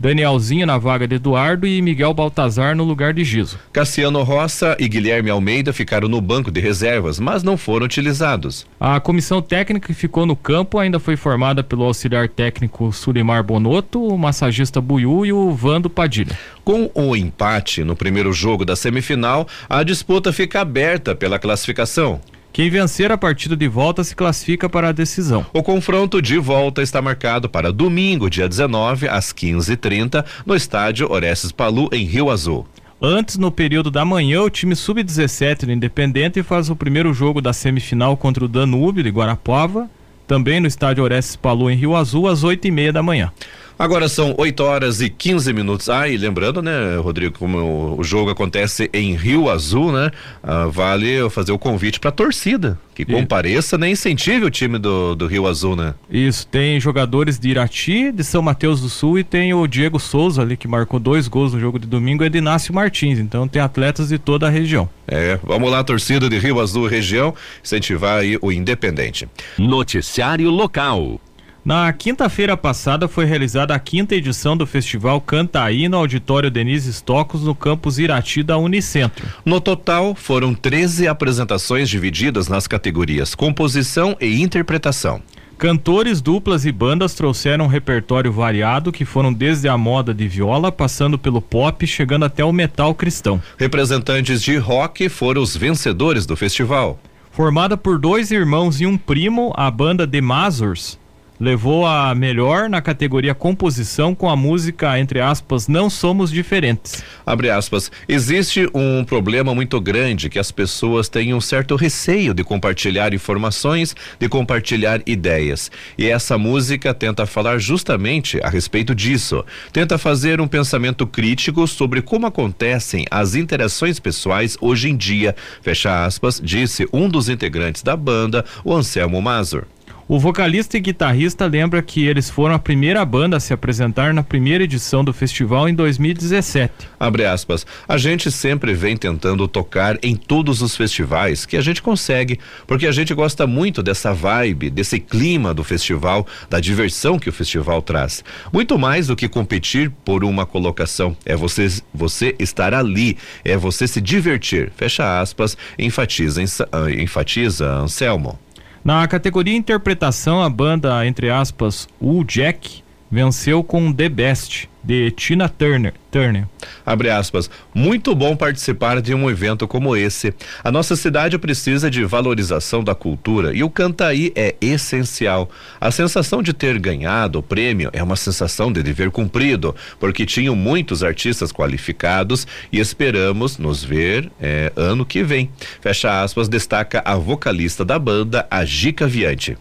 Danielzinho 0.00 0.64
na 0.64 0.78
vaga 0.78 1.06
de 1.06 1.16
Eduardo 1.16 1.66
e 1.66 1.82
Miguel 1.82 2.14
Baltazar 2.14 2.74
no 2.74 2.84
lugar 2.84 3.12
de 3.12 3.22
Giso. 3.22 3.58
Cassiano 3.70 4.22
Roça 4.22 4.74
e 4.80 4.88
Guilherme 4.88 5.28
Almeida 5.28 5.74
ficaram 5.74 6.08
no 6.08 6.22
banco 6.22 6.50
de 6.50 6.58
reservas, 6.58 7.20
mas 7.20 7.42
não 7.42 7.54
foram 7.54 7.84
utilizados. 7.84 8.66
A 8.80 8.98
comissão 8.98 9.42
técnica 9.42 9.88
que 9.88 9.92
ficou 9.92 10.24
no 10.24 10.34
campo 10.34 10.78
ainda 10.78 10.98
foi 10.98 11.16
formada 11.16 11.62
pelo 11.62 11.84
auxiliar 11.84 12.30
técnico 12.30 12.90
Sulimar 12.90 13.44
Bonotto, 13.44 14.02
o 14.02 14.16
massagista 14.16 14.80
Buiu 14.80 15.26
e 15.26 15.34
o 15.34 15.52
Vando 15.52 15.90
Padilha. 15.90 16.38
Com 16.64 16.90
o 16.94 17.14
empate 17.14 17.84
no 17.84 17.94
primeiro 17.94 18.32
jogo 18.32 18.64
da 18.64 18.74
semifinal, 18.74 19.46
a 19.68 19.82
disputa 19.82 20.32
fica 20.32 20.62
aberta 20.62 21.14
pela 21.14 21.38
classificação. 21.38 22.22
Quem 22.52 22.68
vencer 22.68 23.12
a 23.12 23.16
partida 23.16 23.56
de 23.56 23.68
volta 23.68 24.02
se 24.02 24.16
classifica 24.16 24.68
para 24.68 24.88
a 24.88 24.92
decisão. 24.92 25.46
O 25.52 25.62
confronto 25.62 26.20
de 26.20 26.36
volta 26.36 26.82
está 26.82 27.00
marcado 27.00 27.48
para 27.48 27.72
domingo, 27.72 28.28
dia 28.28 28.48
19, 28.48 29.08
às 29.08 29.32
15h30, 29.32 30.24
no 30.44 30.56
estádio 30.56 31.10
Orestes 31.10 31.52
Palu, 31.52 31.88
em 31.92 32.04
Rio 32.04 32.28
Azul. 32.28 32.66
Antes, 33.00 33.38
no 33.38 33.52
período 33.52 33.90
da 33.90 34.04
manhã, 34.04 34.42
o 34.42 34.50
time 34.50 34.74
sub-17 34.74 35.64
do 35.64 35.72
Independente 35.72 36.42
faz 36.42 36.68
o 36.68 36.76
primeiro 36.76 37.14
jogo 37.14 37.40
da 37.40 37.52
semifinal 37.52 38.16
contra 38.16 38.44
o 38.44 38.48
Danúbio 38.48 39.04
de 39.04 39.10
Guarapuava, 39.10 39.88
também 40.26 40.60
no 40.60 40.66
estádio 40.66 41.04
Orestes 41.04 41.36
Palu, 41.36 41.70
em 41.70 41.76
Rio 41.76 41.94
Azul, 41.94 42.28
às 42.28 42.42
8 42.42 42.66
e 42.66 42.70
meia 42.70 42.92
da 42.92 43.02
manhã. 43.02 43.32
Agora 43.80 44.10
são 44.10 44.34
8 44.36 44.62
horas 44.62 45.00
e 45.00 45.08
15 45.08 45.54
minutos. 45.54 45.88
Ah, 45.88 46.06
e 46.06 46.14
lembrando, 46.18 46.60
né, 46.60 46.96
Rodrigo, 46.98 47.38
como 47.38 47.96
o, 47.98 48.04
jogo 48.04 48.30
acontece 48.30 48.90
em 48.92 49.16
Rio 49.16 49.48
Azul, 49.48 49.90
né? 49.90 50.10
Ah, 50.42 50.66
vale 50.66 51.30
fazer 51.30 51.50
o 51.50 51.58
convite 51.58 51.98
para 51.98 52.10
a 52.10 52.12
torcida 52.12 52.78
que 53.04 53.12
compareça, 53.12 53.78
né? 53.78 53.90
Incentive 53.90 54.44
o 54.44 54.50
time 54.50 54.78
do, 54.78 55.14
do 55.14 55.26
Rio 55.26 55.46
Azul, 55.46 55.74
né? 55.76 55.94
Isso, 56.10 56.46
tem 56.46 56.78
jogadores 56.78 57.38
de 57.38 57.48
Irati, 57.48 58.12
de 58.12 58.22
São 58.22 58.42
Mateus 58.42 58.80
do 58.80 58.88
Sul 58.88 59.18
e 59.18 59.24
tem 59.24 59.54
o 59.54 59.66
Diego 59.66 59.98
Souza 59.98 60.42
ali 60.42 60.56
que 60.56 60.68
marcou 60.68 61.00
dois 61.00 61.28
gols 61.28 61.54
no 61.54 61.60
jogo 61.60 61.78
de 61.78 61.86
domingo, 61.86 62.24
é 62.24 62.28
de 62.28 62.38
Inácio 62.38 62.74
Martins. 62.74 63.18
Então 63.18 63.48
tem 63.48 63.62
atletas 63.62 64.08
de 64.08 64.18
toda 64.18 64.46
a 64.46 64.50
região. 64.50 64.88
É, 65.06 65.38
vamos 65.42 65.70
lá, 65.70 65.82
torcida 65.82 66.28
de 66.28 66.38
Rio 66.38 66.60
Azul 66.60 66.86
região, 66.86 67.34
incentivar 67.64 68.18
aí 68.18 68.38
o 68.40 68.52
Independente. 68.52 69.28
Noticiário 69.58 70.50
local. 70.50 71.20
Na 71.62 71.92
quinta-feira 71.92 72.56
passada 72.56 73.06
foi 73.06 73.26
realizada 73.26 73.74
a 73.74 73.78
quinta 73.78 74.14
edição 74.14 74.56
do 74.56 74.66
Festival 74.66 75.20
Cantaí 75.20 75.90
no 75.90 75.98
Auditório 75.98 76.50
Denise 76.50 76.88
Stocos, 76.90 77.42
no 77.42 77.54
campus 77.54 77.98
Irati 77.98 78.42
da 78.42 78.56
Unicentro. 78.56 79.28
No 79.44 79.60
total, 79.60 80.14
foram 80.14 80.54
13 80.54 81.06
apresentações 81.06 81.90
divididas 81.90 82.48
nas 82.48 82.66
categorias 82.66 83.34
composição 83.34 84.16
e 84.18 84.40
interpretação. 84.40 85.20
Cantores, 85.58 86.22
duplas 86.22 86.64
e 86.64 86.72
bandas 86.72 87.12
trouxeram 87.12 87.66
um 87.66 87.68
repertório 87.68 88.32
variado 88.32 88.90
que 88.90 89.04
foram 89.04 89.30
desde 89.30 89.68
a 89.68 89.76
moda 89.76 90.14
de 90.14 90.26
viola, 90.26 90.72
passando 90.72 91.18
pelo 91.18 91.42
pop, 91.42 91.86
chegando 91.86 92.24
até 92.24 92.42
o 92.42 92.52
metal 92.52 92.94
cristão. 92.94 93.42
Representantes 93.58 94.42
de 94.42 94.56
rock 94.56 95.10
foram 95.10 95.42
os 95.42 95.54
vencedores 95.54 96.24
do 96.24 96.34
festival. 96.34 96.98
Formada 97.30 97.76
por 97.76 97.98
dois 97.98 98.30
irmãos 98.30 98.80
e 98.80 98.86
um 98.86 98.96
primo, 98.96 99.52
a 99.54 99.70
banda 99.70 100.06
The 100.06 100.22
Mazurs 100.22 100.98
levou 101.40 101.86
a 101.86 102.14
melhor 102.14 102.68
na 102.68 102.82
categoria 102.82 103.34
composição 103.34 104.14
com 104.14 104.28
a 104.28 104.36
música, 104.36 104.98
entre 105.00 105.20
aspas, 105.20 105.66
Não 105.66 105.88
Somos 105.88 106.30
Diferentes. 106.30 107.02
Abre 107.24 107.48
aspas. 107.48 107.90
Existe 108.06 108.68
um 108.74 109.02
problema 109.04 109.54
muito 109.54 109.80
grande 109.80 110.28
que 110.28 110.38
as 110.38 110.52
pessoas 110.52 111.08
têm 111.08 111.32
um 111.32 111.40
certo 111.40 111.76
receio 111.76 112.34
de 112.34 112.44
compartilhar 112.44 113.14
informações, 113.14 113.96
de 114.18 114.28
compartilhar 114.28 115.00
ideias. 115.06 115.70
E 115.96 116.06
essa 116.06 116.36
música 116.36 116.92
tenta 116.92 117.24
falar 117.24 117.58
justamente 117.58 118.38
a 118.42 118.50
respeito 118.50 118.94
disso. 118.94 119.42
Tenta 119.72 119.96
fazer 119.96 120.40
um 120.40 120.48
pensamento 120.48 121.06
crítico 121.06 121.66
sobre 121.66 122.02
como 122.02 122.26
acontecem 122.26 123.06
as 123.10 123.34
interações 123.34 123.98
pessoais 123.98 124.58
hoje 124.60 124.90
em 124.90 124.96
dia. 124.96 125.34
Fecha 125.62 126.04
aspas, 126.04 126.38
disse 126.44 126.86
um 126.92 127.08
dos 127.08 127.30
integrantes 127.30 127.82
da 127.82 127.96
banda, 127.96 128.44
o 128.62 128.74
Anselmo 128.74 129.22
Mazur. 129.22 129.64
O 130.12 130.18
vocalista 130.18 130.76
e 130.76 130.80
guitarrista 130.80 131.46
lembra 131.46 131.80
que 131.80 132.04
eles 132.04 132.28
foram 132.28 132.52
a 132.52 132.58
primeira 132.58 133.04
banda 133.04 133.36
a 133.36 133.40
se 133.40 133.52
apresentar 133.52 134.12
na 134.12 134.24
primeira 134.24 134.64
edição 134.64 135.04
do 135.04 135.12
festival 135.12 135.68
em 135.68 135.72
2017. 135.72 136.72
Abre 136.98 137.24
aspas. 137.24 137.64
A 137.86 137.96
gente 137.96 138.28
sempre 138.32 138.74
vem 138.74 138.96
tentando 138.96 139.46
tocar 139.46 139.96
em 140.02 140.16
todos 140.16 140.62
os 140.62 140.76
festivais 140.76 141.46
que 141.46 141.56
a 141.56 141.60
gente 141.60 141.80
consegue, 141.80 142.40
porque 142.66 142.88
a 142.88 142.90
gente 142.90 143.14
gosta 143.14 143.46
muito 143.46 143.84
dessa 143.84 144.12
vibe, 144.12 144.68
desse 144.68 144.98
clima 144.98 145.54
do 145.54 145.62
festival, 145.62 146.26
da 146.50 146.58
diversão 146.58 147.16
que 147.16 147.28
o 147.28 147.32
festival 147.32 147.80
traz. 147.80 148.24
Muito 148.52 148.76
mais 148.76 149.06
do 149.06 149.14
que 149.14 149.28
competir 149.28 149.92
por 150.04 150.24
uma 150.24 150.44
colocação, 150.44 151.16
é 151.24 151.36
você 151.36 151.68
você 151.94 152.34
estar 152.36 152.74
ali, 152.74 153.16
é 153.44 153.56
você 153.56 153.86
se 153.86 154.00
divertir. 154.00 154.72
Fecha 154.76 155.20
aspas, 155.20 155.56
enfatiza, 155.78 156.42
ah, 156.72 156.90
enfatiza 156.90 157.70
Anselmo. 157.74 158.36
Na 158.82 159.06
categoria 159.06 159.54
interpretação, 159.56 160.42
a 160.42 160.48
banda, 160.48 161.06
entre 161.06 161.28
aspas, 161.30 161.86
o 162.00 162.24
Jack, 162.24 162.82
venceu 163.10 163.64
com 163.64 163.92
The 163.92 164.08
Best 164.08 164.68
de 164.82 165.10
Tina 165.10 165.48
Turner. 165.48 165.92
Turner. 166.10 166.46
Abre 166.84 167.10
aspas. 167.10 167.50
Muito 167.74 168.14
bom 168.14 168.34
participar 168.34 169.00
de 169.00 169.14
um 169.14 169.30
evento 169.30 169.68
como 169.68 169.94
esse. 169.94 170.34
A 170.64 170.72
nossa 170.72 170.96
cidade 170.96 171.38
precisa 171.38 171.90
de 171.90 172.04
valorização 172.04 172.82
da 172.82 172.94
cultura 172.94 173.54
e 173.54 173.62
o 173.62 173.70
Cantaí 173.70 174.32
é 174.34 174.54
essencial. 174.60 175.50
A 175.80 175.90
sensação 175.90 176.42
de 176.42 176.52
ter 176.52 176.78
ganhado 176.78 177.38
o 177.38 177.42
prêmio 177.42 177.90
é 177.92 178.02
uma 178.02 178.16
sensação 178.16 178.72
de 178.72 178.82
dever 178.82 179.10
cumprido, 179.10 179.74
porque 179.98 180.24
tinham 180.24 180.56
muitos 180.56 181.04
artistas 181.04 181.52
qualificados 181.52 182.46
e 182.72 182.80
esperamos 182.80 183.58
nos 183.58 183.84
ver 183.84 184.30
é, 184.40 184.72
ano 184.74 185.04
que 185.04 185.22
vem. 185.22 185.50
Fecha 185.80 186.22
aspas, 186.22 186.48
destaca 186.48 187.02
a 187.04 187.16
vocalista 187.16 187.84
da 187.84 187.98
banda, 187.98 188.46
a 188.50 188.64
Gica 188.64 189.06
Viante. 189.06 189.56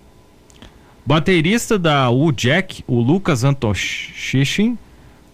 Baterista 1.06 1.79
da 1.79 2.10
U-Jack, 2.10 2.84
o 2.88 3.00
Lucas 3.00 3.44
Antoshishin, 3.44 4.77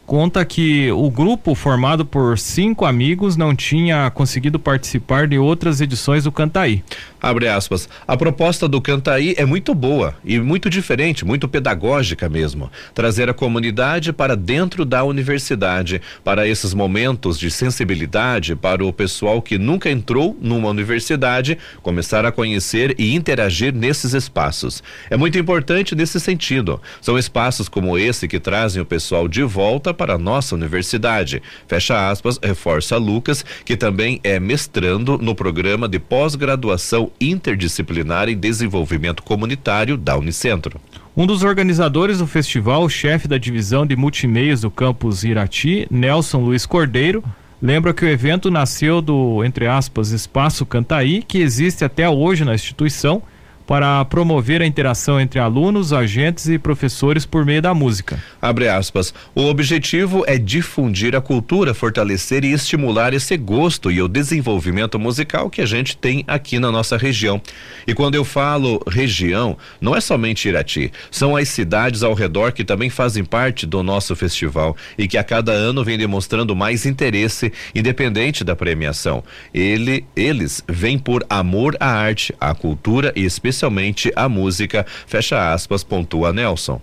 conta 0.06 0.46
que 0.46 0.92
o 0.92 1.10
grupo 1.10 1.56
formado 1.56 2.06
por 2.06 2.38
cinco 2.38 2.86
amigos 2.86 3.36
não 3.36 3.56
tinha 3.56 4.10
conseguido 4.12 4.60
participar 4.60 5.28
de 5.28 5.38
outras 5.38 5.82
edições 5.82 6.24
do 6.26 6.32
Cantaí. 6.32 6.84
Abre 7.22 7.48
aspas. 7.48 7.90
A 8.08 8.16
proposta 8.16 8.68
do 8.68 8.80
Cantaí 8.80 9.34
é 9.36 9.46
muito 9.46 9.74
boa 9.74 10.14
e 10.24 10.40
muito 10.40 10.70
diferente, 10.70 11.26
muito 11.26 11.48
pedagógica 11.48 12.30
mesmo. 12.30 12.72
Trazer 12.94 13.28
a 13.30 13.34
comunidade 13.34 14.14
para 14.14 14.36
dentro 14.36 14.86
da 14.86 15.04
universidade, 15.04 16.00
para 16.24 16.48
esses 16.48 16.74
momentos 16.74 17.40
de 17.40 17.50
sensibilidade 17.50 18.56
para 18.56 18.86
o 18.86 18.94
pessoal 18.94 19.42
que 19.42 19.58
nunca 19.58 19.90
entrou 19.90 20.38
numa 20.40 20.70
universidade, 20.70 21.58
começar 21.82 22.26
a 22.26 22.32
conhecer 22.32 22.94
e 23.00 23.16
interagir 23.16 23.74
nesses 23.74 24.14
espaços. 24.14 24.84
É 25.10 25.18
muito 25.18 25.40
importante 25.40 25.96
nesse 25.96 26.20
sentido. 26.20 26.80
São 27.02 27.18
espaços 27.18 27.68
como 27.68 27.98
esse 27.98 28.28
que 28.28 28.40
trazem 28.40 28.84
o 28.84 28.86
pessoal 28.86 29.28
de 29.28 29.42
volta 29.42 29.95
para 29.96 30.18
nossa 30.18 30.54
universidade. 30.54 31.42
Fecha 31.68 32.10
aspas, 32.10 32.40
reforça 32.44 32.98
Lucas, 32.98 33.44
que 33.64 33.76
também 33.76 34.20
é 34.24 34.40
mestrando 34.40 35.18
no 35.18 35.34
programa 35.34 35.88
de 35.88 35.98
pós-graduação 35.98 37.12
interdisciplinar 37.20 38.30
em 38.30 38.38
desenvolvimento 38.38 39.24
comunitário 39.24 39.98
da 39.98 40.18
Unicentro. 40.18 40.80
Um 41.18 41.26
dos 41.26 41.44
organizadores 41.44 42.18
do 42.18 42.28
festival, 42.28 42.90
chefe 42.90 43.28
da 43.28 43.38
divisão 43.38 43.86
de 43.86 43.96
multimeios 43.96 44.62
do 44.62 44.70
campus 44.70 45.24
Irati, 45.24 45.88
Nelson 45.90 46.40
Luiz 46.40 46.66
Cordeiro, 46.66 47.24
lembra 47.62 47.94
que 47.94 48.04
o 48.04 48.08
evento 48.08 48.52
nasceu 48.52 49.02
do, 49.02 49.44
entre 49.44 49.66
aspas, 49.66 50.12
Espaço 50.12 50.66
Cantaí, 50.66 51.24
que 51.24 51.38
existe 51.38 51.86
até 51.86 52.10
hoje 52.10 52.44
na 52.44 52.54
instituição 52.54 53.24
para 53.66 54.06
promover 54.06 54.62
a 54.62 54.66
interação 54.66 55.20
entre 55.20 55.40
alunos, 55.40 55.92
agentes 55.92 56.48
e 56.48 56.60
professores 56.60 57.26
por 57.26 57.46
meio 57.46 57.62
da 57.62 57.74
música. 57.74 58.22
Abre 58.42 58.68
aspas. 58.68 59.14
O 59.34 59.46
objetivo 59.46 60.24
é 60.28 60.38
difundir 60.38 61.16
a 61.16 61.22
cultura, 61.22 61.74
fortalecer 61.74 62.44
e 62.44 62.52
estimular 62.52 63.14
esse 63.14 63.36
gosto 63.38 63.92
e 63.92 64.02
o 64.02 64.08
desenvolvimento 64.08 65.00
musical 65.00 65.50
que 65.50 65.62
a 65.62 65.66
gente 65.66 65.98
tem 65.98 66.24
aqui 66.28 66.60
na 66.60 66.72
nossa 66.72 66.98
região. 66.98 67.42
E 67.88 67.94
quando 67.94 68.16
eu 68.16 68.24
falo 68.24 68.82
região, 68.88 69.58
não 69.82 69.96
é 69.96 70.02
somente 70.02 70.48
Irati, 70.48 70.92
são 71.10 71.36
as 71.36 71.50
cidades 71.50 72.04
ao 72.04 72.14
redor 72.14 72.52
que 72.52 72.64
também 72.64 72.90
fazem 72.90 73.26
parte 73.26 73.66
do 73.66 73.82
nosso 73.82 74.16
festival 74.16 74.76
e 74.98 75.08
que 75.08 75.18
a 75.18 75.24
cada 75.24 75.52
ano 75.52 75.84
vem 75.84 75.98
demonstrando 75.98 76.56
mais 76.56 76.86
interesse, 76.86 77.52
independente 77.74 78.44
da 78.44 78.56
premiação. 78.56 79.24
Ele, 79.54 80.06
eles 80.16 80.64
vêm 80.68 81.00
por 81.00 81.26
amor 81.30 81.76
à 81.80 81.90
arte, 81.90 82.34
à 82.40 82.54
cultura 82.54 83.12
e 83.16 83.24
especialmente 83.26 83.55
especialmente 83.56 84.12
a 84.16 84.28
música, 84.28 84.86
fecha 85.08 85.54
aspas, 85.54 85.84
pontua 85.84 86.34
Nelson. 86.34 86.82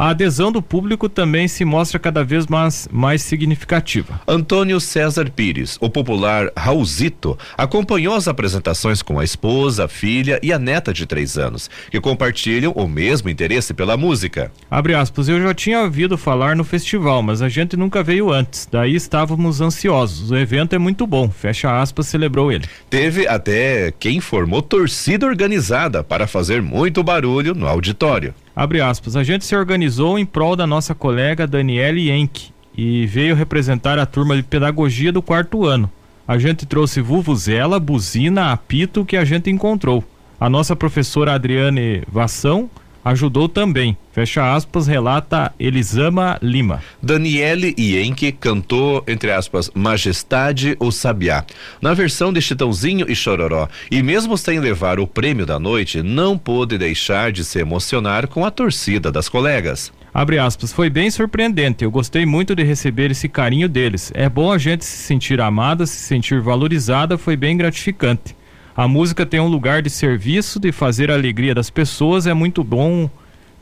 A 0.00 0.08
adesão 0.08 0.50
do 0.50 0.62
público 0.62 1.10
também 1.10 1.46
se 1.46 1.62
mostra 1.62 1.98
cada 1.98 2.24
vez 2.24 2.46
mais, 2.46 2.88
mais 2.90 3.20
significativa. 3.20 4.18
Antônio 4.26 4.80
César 4.80 5.30
Pires, 5.30 5.76
o 5.78 5.90
popular 5.90 6.50
Raulzito, 6.56 7.36
acompanhou 7.54 8.14
as 8.14 8.26
apresentações 8.26 9.02
com 9.02 9.20
a 9.20 9.24
esposa, 9.24 9.84
a 9.84 9.88
filha 9.88 10.40
e 10.42 10.54
a 10.54 10.58
neta 10.58 10.90
de 10.90 11.04
três 11.04 11.36
anos, 11.36 11.68
que 11.90 12.00
compartilham 12.00 12.72
o 12.72 12.88
mesmo 12.88 13.28
interesse 13.28 13.74
pela 13.74 13.94
música. 13.94 14.50
Abre 14.70 14.94
aspas, 14.94 15.28
eu 15.28 15.38
já 15.38 15.52
tinha 15.52 15.82
ouvido 15.82 16.16
falar 16.16 16.56
no 16.56 16.64
festival, 16.64 17.22
mas 17.22 17.42
a 17.42 17.50
gente 17.50 17.76
nunca 17.76 18.02
veio 18.02 18.32
antes, 18.32 18.66
daí 18.72 18.94
estávamos 18.94 19.60
ansiosos. 19.60 20.30
O 20.30 20.36
evento 20.38 20.74
é 20.74 20.78
muito 20.78 21.06
bom, 21.06 21.28
fecha 21.28 21.78
aspas, 21.78 22.06
celebrou 22.06 22.50
ele. 22.50 22.64
Teve 22.88 23.28
até 23.28 23.92
quem 23.98 24.18
formou 24.18 24.62
torcida 24.62 25.26
organizada 25.26 26.02
para 26.02 26.26
fazer 26.26 26.62
muito 26.62 27.02
barulho 27.02 27.54
no 27.54 27.68
auditório. 27.68 28.34
Abre 28.54 28.80
aspas, 28.80 29.16
a 29.16 29.22
gente 29.22 29.44
se 29.44 29.54
organizou 29.54 30.18
em 30.18 30.26
prol 30.26 30.56
da 30.56 30.66
nossa 30.66 30.94
colega 30.94 31.46
Daniele 31.46 32.10
Enck 32.10 32.50
e 32.76 33.06
veio 33.06 33.34
representar 33.34 33.98
a 33.98 34.06
turma 34.06 34.36
de 34.36 34.42
pedagogia 34.42 35.12
do 35.12 35.22
quarto 35.22 35.64
ano. 35.64 35.90
A 36.26 36.38
gente 36.38 36.66
trouxe 36.66 37.00
vuvuzela, 37.00 37.80
buzina, 37.80 38.52
apito 38.52 39.04
que 39.04 39.16
a 39.16 39.24
gente 39.24 39.50
encontrou. 39.50 40.04
A 40.38 40.48
nossa 40.48 40.74
professora 40.74 41.34
Adriane 41.34 42.02
Vassão 42.10 42.70
ajudou 43.04 43.48
também. 43.48 43.96
Fecha 44.12 44.54
aspas, 44.54 44.86
relata 44.86 45.52
Elisama 45.58 46.38
Lima. 46.42 46.82
Daniele 47.02 47.74
Ienke 47.78 48.32
cantou, 48.32 49.04
entre 49.06 49.30
aspas, 49.30 49.70
Majestade 49.74 50.76
ou 50.78 50.90
Sabiá, 50.90 51.44
na 51.80 51.94
versão 51.94 52.32
de 52.32 52.40
Chitãozinho 52.40 53.06
e 53.08 53.14
Chororó. 53.14 53.68
E 53.90 54.02
mesmo 54.02 54.36
sem 54.36 54.58
levar 54.58 54.98
o 54.98 55.06
prêmio 55.06 55.46
da 55.46 55.58
noite, 55.58 56.02
não 56.02 56.36
pôde 56.36 56.76
deixar 56.76 57.30
de 57.30 57.44
se 57.44 57.58
emocionar 57.58 58.26
com 58.26 58.44
a 58.44 58.50
torcida 58.50 59.12
das 59.12 59.28
colegas. 59.28 59.92
Abre 60.12 60.38
aspas, 60.38 60.72
foi 60.72 60.90
bem 60.90 61.08
surpreendente. 61.10 61.84
Eu 61.84 61.90
gostei 61.90 62.26
muito 62.26 62.54
de 62.54 62.64
receber 62.64 63.12
esse 63.12 63.28
carinho 63.28 63.68
deles. 63.68 64.10
É 64.12 64.28
bom 64.28 64.52
a 64.52 64.58
gente 64.58 64.84
se 64.84 64.96
sentir 64.96 65.40
amada, 65.40 65.86
se 65.86 65.96
sentir 65.98 66.40
valorizada, 66.40 67.16
foi 67.16 67.36
bem 67.36 67.56
gratificante. 67.56 68.34
A 68.80 68.88
música 68.88 69.26
tem 69.26 69.38
um 69.38 69.46
lugar 69.46 69.82
de 69.82 69.90
serviço, 69.90 70.58
de 70.58 70.72
fazer 70.72 71.10
a 71.10 71.14
alegria 71.14 71.54
das 71.54 71.68
pessoas. 71.68 72.26
É 72.26 72.32
muito 72.32 72.64
bom 72.64 73.10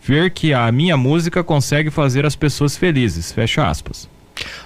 ver 0.00 0.30
que 0.30 0.54
a 0.54 0.70
minha 0.70 0.96
música 0.96 1.42
consegue 1.42 1.90
fazer 1.90 2.24
as 2.24 2.36
pessoas 2.36 2.76
felizes. 2.76 3.32
Fecha 3.32 3.68
aspas. 3.68 4.08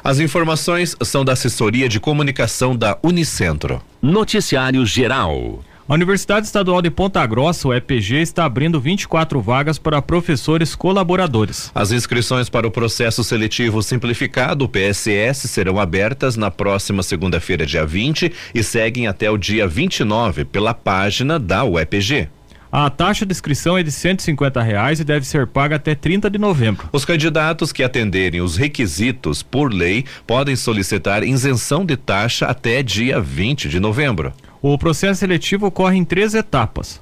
As 0.04 0.20
informações 0.20 0.94
são 1.04 1.24
da 1.24 1.32
assessoria 1.32 1.88
de 1.88 1.98
comunicação 1.98 2.76
da 2.76 2.98
Unicentro. 3.02 3.80
Noticiário 4.02 4.84
Geral. 4.84 5.60
A 5.92 5.94
Universidade 5.94 6.46
Estadual 6.46 6.80
de 6.80 6.90
Ponta 6.90 7.26
Grossa, 7.26 7.68
o 7.68 7.74
EPG, 7.74 8.22
está 8.22 8.46
abrindo 8.46 8.80
24 8.80 9.42
vagas 9.42 9.76
para 9.76 10.00
professores 10.00 10.74
colaboradores. 10.74 11.70
As 11.74 11.92
inscrições 11.92 12.48
para 12.48 12.66
o 12.66 12.70
processo 12.70 13.22
seletivo 13.22 13.82
simplificado, 13.82 14.64
o 14.64 14.68
PSS, 14.70 15.48
serão 15.48 15.78
abertas 15.78 16.34
na 16.34 16.50
próxima 16.50 17.02
segunda-feira, 17.02 17.66
dia 17.66 17.84
20, 17.84 18.32
e 18.54 18.62
seguem 18.62 19.06
até 19.06 19.30
o 19.30 19.36
dia 19.36 19.68
29 19.68 20.46
pela 20.46 20.72
página 20.72 21.38
da 21.38 21.62
UEPG. 21.62 22.30
A 22.72 22.88
taxa 22.88 23.26
de 23.26 23.32
inscrição 23.32 23.76
é 23.76 23.82
de 23.82 23.90
R$ 23.90 24.62
reais 24.64 24.98
e 24.98 25.04
deve 25.04 25.26
ser 25.26 25.46
paga 25.46 25.76
até 25.76 25.94
30 25.94 26.30
de 26.30 26.38
novembro. 26.38 26.88
Os 26.90 27.04
candidatos 27.04 27.70
que 27.70 27.82
atenderem 27.82 28.40
os 28.40 28.56
requisitos 28.56 29.42
por 29.42 29.70
lei 29.70 30.06
podem 30.26 30.56
solicitar 30.56 31.22
isenção 31.22 31.84
de 31.84 31.98
taxa 31.98 32.46
até 32.46 32.82
dia 32.82 33.20
20 33.20 33.68
de 33.68 33.78
novembro. 33.78 34.32
O 34.64 34.78
processo 34.78 35.18
seletivo 35.18 35.66
ocorre 35.66 35.96
em 35.96 36.04
três 36.04 36.34
etapas. 36.34 37.00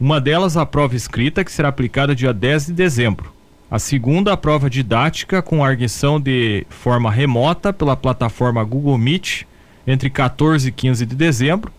Uma 0.00 0.18
delas, 0.18 0.56
a 0.56 0.64
prova 0.64 0.96
escrita, 0.96 1.44
que 1.44 1.52
será 1.52 1.68
aplicada 1.68 2.16
dia 2.16 2.32
10 2.32 2.68
de 2.68 2.72
dezembro. 2.72 3.30
A 3.70 3.78
segunda, 3.78 4.32
a 4.32 4.36
prova 4.36 4.70
didática, 4.70 5.42
com 5.42 5.62
arguição 5.62 6.18
de 6.18 6.66
forma 6.70 7.10
remota 7.10 7.70
pela 7.70 7.98
plataforma 7.98 8.64
Google 8.64 8.96
Meet, 8.96 9.42
entre 9.86 10.08
14 10.08 10.68
e 10.68 10.72
15 10.72 11.04
de 11.04 11.14
dezembro. 11.14 11.70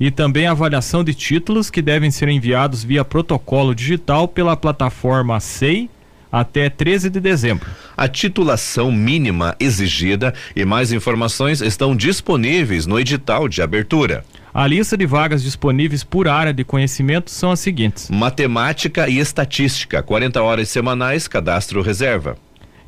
E 0.00 0.10
também 0.10 0.48
a 0.48 0.50
avaliação 0.50 1.04
de 1.04 1.14
títulos, 1.14 1.70
que 1.70 1.80
devem 1.80 2.10
ser 2.10 2.28
enviados 2.28 2.82
via 2.82 3.04
protocolo 3.04 3.72
digital 3.72 4.26
pela 4.26 4.56
plataforma 4.56 5.38
SEI 5.38 5.88
até 6.30 6.68
13 6.68 7.08
de 7.08 7.20
dezembro. 7.20 7.70
A 7.96 8.08
titulação 8.08 8.90
mínima 8.90 9.54
exigida 9.60 10.34
e 10.56 10.64
mais 10.64 10.90
informações 10.90 11.60
estão 11.60 11.94
disponíveis 11.94 12.84
no 12.84 12.98
edital 12.98 13.48
de 13.48 13.62
abertura. 13.62 14.24
A 14.58 14.66
lista 14.66 14.96
de 14.96 15.04
vagas 15.04 15.42
disponíveis 15.42 16.02
por 16.02 16.26
área 16.26 16.50
de 16.50 16.64
conhecimento 16.64 17.30
são 17.30 17.50
as 17.50 17.60
seguintes: 17.60 18.08
Matemática 18.08 19.06
e 19.06 19.18
Estatística, 19.18 20.02
40 20.02 20.42
horas 20.42 20.70
semanais, 20.70 21.28
cadastro 21.28 21.82
reserva. 21.82 22.38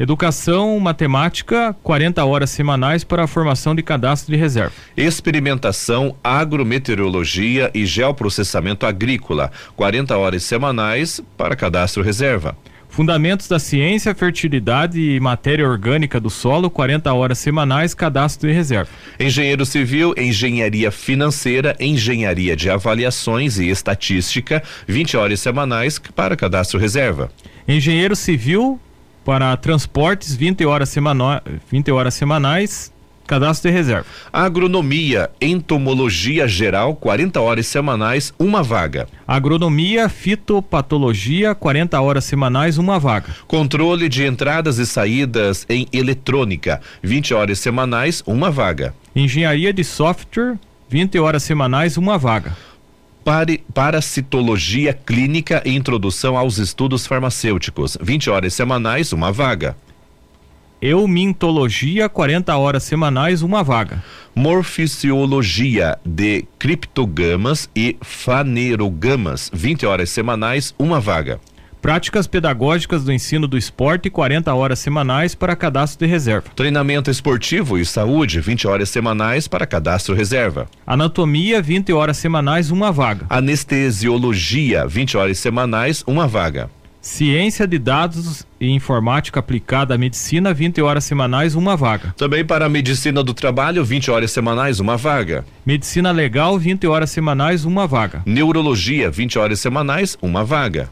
Educação, 0.00 0.80
matemática, 0.80 1.76
40 1.82 2.24
horas 2.24 2.48
semanais 2.48 3.04
para 3.04 3.24
a 3.24 3.26
formação 3.26 3.74
de 3.74 3.82
cadastro 3.82 4.32
de 4.32 4.40
reserva. 4.40 4.72
Experimentação, 4.96 6.16
agrometeorologia 6.24 7.70
e 7.74 7.84
geoprocessamento 7.84 8.86
agrícola, 8.86 9.52
40 9.76 10.16
horas 10.16 10.44
semanais 10.44 11.20
para 11.36 11.54
cadastro 11.54 12.02
reserva. 12.02 12.56
Fundamentos 12.98 13.46
da 13.46 13.60
ciência, 13.60 14.12
fertilidade 14.12 15.00
e 15.00 15.20
matéria 15.20 15.64
orgânica 15.64 16.18
do 16.18 16.28
solo, 16.28 16.68
40 16.68 17.14
horas 17.14 17.38
semanais, 17.38 17.94
cadastro 17.94 18.50
e 18.50 18.52
reserva. 18.52 18.90
Engenheiro 19.20 19.64
civil, 19.64 20.12
engenharia 20.18 20.90
financeira, 20.90 21.76
engenharia 21.78 22.56
de 22.56 22.68
avaliações 22.68 23.56
e 23.60 23.68
estatística, 23.68 24.64
20 24.88 25.16
horas 25.16 25.38
semanais 25.38 26.00
para 26.12 26.34
cadastro 26.34 26.76
reserva. 26.76 27.30
Engenheiro 27.68 28.16
civil 28.16 28.80
para 29.24 29.56
transportes, 29.56 30.34
20 30.34 30.66
horas, 30.66 30.88
semana, 30.88 31.40
20 31.70 31.92
horas 31.92 32.14
semanais, 32.14 32.92
Cadastro 33.28 33.70
de 33.70 33.76
reserva. 33.76 34.06
Agronomia, 34.32 35.28
entomologia 35.38 36.48
geral, 36.48 36.96
40 36.96 37.38
horas 37.38 37.66
semanais, 37.66 38.32
uma 38.38 38.62
vaga. 38.62 39.06
Agronomia, 39.26 40.08
fitopatologia, 40.08 41.54
40 41.54 42.00
horas 42.00 42.24
semanais, 42.24 42.78
uma 42.78 42.98
vaga. 42.98 43.26
Controle 43.46 44.08
de 44.08 44.24
entradas 44.24 44.78
e 44.78 44.86
saídas 44.86 45.66
em 45.68 45.86
eletrônica, 45.92 46.80
20 47.02 47.34
horas 47.34 47.58
semanais, 47.58 48.22
uma 48.26 48.50
vaga. 48.50 48.94
Engenharia 49.14 49.74
de 49.74 49.84
software, 49.84 50.58
20 50.88 51.18
horas 51.18 51.42
semanais, 51.42 51.98
uma 51.98 52.16
vaga. 52.16 52.56
Parasitologia 53.74 54.94
clínica 54.94 55.60
e 55.66 55.76
introdução 55.76 56.34
aos 56.34 56.56
estudos 56.56 57.06
farmacêuticos, 57.06 57.98
20 58.00 58.30
horas 58.30 58.54
semanais, 58.54 59.12
uma 59.12 59.30
vaga. 59.30 59.76
Eumintologia, 60.80 62.08
40 62.08 62.56
horas 62.56 62.84
semanais, 62.84 63.42
uma 63.42 63.64
vaga. 63.64 64.00
Morfisiologia 64.32 65.98
de 66.06 66.44
criptogamas 66.56 67.68
e 67.74 67.96
fanerogamas, 68.00 69.50
20 69.52 69.84
horas 69.84 70.08
semanais, 70.08 70.72
uma 70.78 71.00
vaga. 71.00 71.40
Práticas 71.82 72.28
pedagógicas 72.28 73.04
do 73.04 73.12
ensino 73.12 73.48
do 73.48 73.58
esporte, 73.58 74.08
40 74.08 74.54
horas 74.54 74.78
semanais 74.78 75.34
para 75.34 75.56
cadastro 75.56 76.06
de 76.06 76.10
reserva. 76.10 76.48
Treinamento 76.54 77.10
esportivo 77.10 77.76
e 77.76 77.84
saúde, 77.84 78.40
20 78.40 78.68
horas 78.68 78.88
semanais 78.88 79.48
para 79.48 79.66
cadastro 79.66 80.14
reserva. 80.14 80.68
Anatomia, 80.86 81.60
20 81.60 81.92
horas 81.92 82.18
semanais, 82.18 82.70
uma 82.70 82.92
vaga. 82.92 83.26
Anestesiologia, 83.28 84.86
20 84.86 85.16
horas 85.16 85.38
semanais, 85.38 86.04
uma 86.06 86.26
vaga. 86.28 86.70
Ciência 87.00 87.66
de 87.66 87.78
dados 87.78 88.44
e 88.60 88.68
informática 88.70 89.38
aplicada 89.38 89.94
à 89.94 89.98
medicina, 89.98 90.52
20 90.52 90.82
horas 90.82 91.04
semanais, 91.04 91.54
uma 91.54 91.76
vaga. 91.76 92.12
Também 92.16 92.44
para 92.44 92.66
a 92.66 92.68
medicina 92.68 93.22
do 93.22 93.32
trabalho, 93.32 93.84
20 93.84 94.10
horas 94.10 94.32
semanais, 94.32 94.80
uma 94.80 94.96
vaga. 94.96 95.44
Medicina 95.64 96.10
legal, 96.10 96.58
20 96.58 96.86
horas 96.88 97.10
semanais, 97.10 97.64
uma 97.64 97.86
vaga. 97.86 98.22
Neurologia, 98.26 99.10
20 99.10 99.38
horas 99.38 99.60
semanais, 99.60 100.18
uma 100.20 100.44
vaga. 100.44 100.90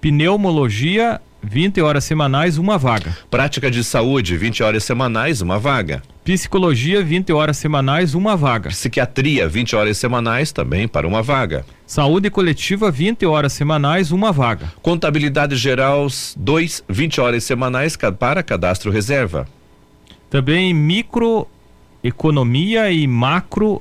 Pneumologia, 0.00 1.20
20 1.42 1.80
horas 1.80 2.04
semanais, 2.04 2.58
uma 2.58 2.76
vaga. 2.76 3.16
Prática 3.30 3.70
de 3.70 3.82
saúde, 3.84 4.36
20 4.36 4.62
horas 4.62 4.84
semanais, 4.84 5.40
uma 5.40 5.58
vaga. 5.58 6.02
Psicologia, 6.24 7.02
20 7.02 7.32
horas 7.32 7.56
semanais, 7.56 8.14
uma 8.14 8.36
vaga. 8.36 8.68
Psiquiatria, 8.70 9.48
20 9.48 9.74
horas 9.76 9.96
semanais, 9.96 10.52
também 10.52 10.86
para 10.88 11.06
uma 11.06 11.22
vaga. 11.22 11.64
Saúde 11.86 12.28
coletiva, 12.28 12.90
20 12.90 13.24
horas 13.24 13.52
semanais, 13.52 14.10
uma 14.10 14.32
vaga. 14.32 14.72
Contabilidade 14.82 15.54
geral, 15.56 16.08
2, 16.36 16.84
20 16.88 17.20
horas 17.20 17.44
semanais 17.44 17.96
para 18.18 18.42
cadastro 18.42 18.90
reserva. 18.90 19.46
Também 20.28 20.74
microeconomia 20.74 22.90
e 22.90 23.06
macro 23.06 23.80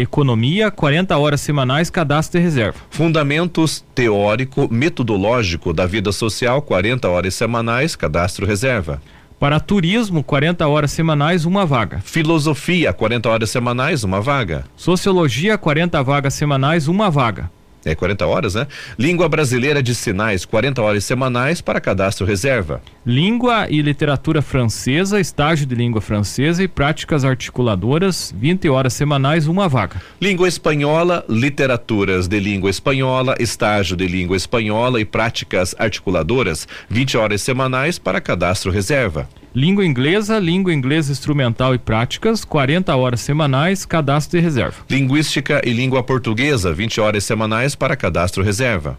Economia, 0.00 0.70
40 0.70 1.18
horas 1.18 1.40
semanais, 1.40 1.90
cadastro 1.90 2.38
e 2.38 2.42
reserva. 2.44 2.78
Fundamentos 2.88 3.84
teórico, 3.96 4.72
metodológico 4.72 5.72
da 5.72 5.86
vida 5.86 6.12
social, 6.12 6.62
40 6.62 7.08
horas 7.08 7.34
semanais, 7.34 7.96
cadastro 7.96 8.46
reserva. 8.46 9.02
Para 9.40 9.58
turismo, 9.58 10.22
40 10.22 10.68
horas 10.68 10.92
semanais, 10.92 11.44
uma 11.44 11.66
vaga. 11.66 12.00
Filosofia, 12.04 12.92
40 12.92 13.28
horas 13.28 13.50
semanais, 13.50 14.04
uma 14.04 14.20
vaga. 14.20 14.64
Sociologia, 14.76 15.58
40 15.58 16.00
vagas 16.04 16.34
semanais, 16.34 16.86
uma 16.86 17.10
vaga. 17.10 17.50
É 17.84 17.94
40 17.94 18.26
horas, 18.26 18.54
né? 18.54 18.66
Língua 18.98 19.28
brasileira 19.28 19.82
de 19.82 19.94
sinais, 19.94 20.44
40 20.44 20.82
horas 20.82 21.04
semanais 21.04 21.60
para 21.60 21.80
cadastro 21.80 22.26
reserva. 22.26 22.82
Língua 23.06 23.66
e 23.70 23.80
literatura 23.80 24.42
francesa, 24.42 25.20
estágio 25.20 25.66
de 25.66 25.74
língua 25.74 26.00
francesa 26.00 26.62
e 26.62 26.68
práticas 26.68 27.24
articuladoras, 27.24 28.34
20 28.36 28.68
horas 28.68 28.92
semanais, 28.92 29.46
uma 29.46 29.68
vaga. 29.68 30.02
Língua 30.20 30.48
espanhola, 30.48 31.24
literaturas 31.28 32.28
de 32.28 32.38
língua 32.40 32.70
espanhola, 32.70 33.34
estágio 33.38 33.96
de 33.96 34.06
língua 34.06 34.36
espanhola 34.36 35.00
e 35.00 35.04
práticas 35.04 35.74
articuladoras, 35.78 36.66
20 36.90 37.16
horas 37.16 37.42
semanais 37.42 37.98
para 37.98 38.20
cadastro 38.20 38.70
reserva. 38.70 39.28
Língua 39.54 39.84
inglesa, 39.84 40.38
língua 40.38 40.72
inglesa 40.72 41.10
instrumental 41.10 41.74
e 41.74 41.78
práticas, 41.78 42.44
40 42.44 42.94
horas 42.94 43.20
semanais, 43.20 43.84
cadastro 43.86 44.38
e 44.38 44.42
reserva. 44.42 44.76
Linguística 44.88 45.62
e 45.64 45.72
língua 45.72 46.02
portuguesa, 46.02 46.72
20 46.72 47.00
horas 47.00 47.24
semanais 47.24 47.67
para 47.74 47.96
cadastro 47.96 48.42
reserva. 48.42 48.98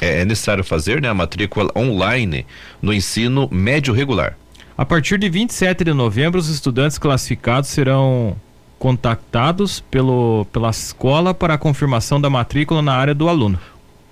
é, 0.00 0.20
é 0.20 0.24
necessário 0.24 0.64
fazer 0.64 1.00
né, 1.00 1.08
a 1.08 1.14
matrícula 1.14 1.70
online 1.76 2.46
no 2.80 2.92
ensino 2.92 3.48
médio 3.50 3.92
regular. 3.92 4.36
A 4.76 4.84
partir 4.84 5.18
de 5.18 5.28
27 5.28 5.84
de 5.84 5.92
novembro, 5.92 6.38
os 6.38 6.48
estudantes 6.48 6.98
classificados 6.98 7.68
serão 7.68 8.36
contactados 8.78 9.80
pelo, 9.80 10.46
pela 10.52 10.70
escola 10.70 11.34
para 11.34 11.54
a 11.54 11.58
confirmação 11.58 12.20
da 12.20 12.30
matrícula 12.30 12.80
na 12.80 12.94
área 12.94 13.14
do 13.14 13.28
aluno. 13.28 13.58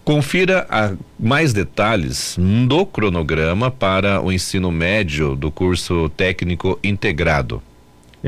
Confira 0.05 0.66
a, 0.68 0.92
mais 1.18 1.53
detalhes 1.53 2.37
do 2.66 2.87
cronograma 2.87 3.70
para 3.70 4.20
o 4.20 4.33
ensino 4.33 4.70
médio 4.70 5.35
do 5.35 5.51
curso 5.51 6.09
técnico 6.11 6.79
integrado. 6.83 7.62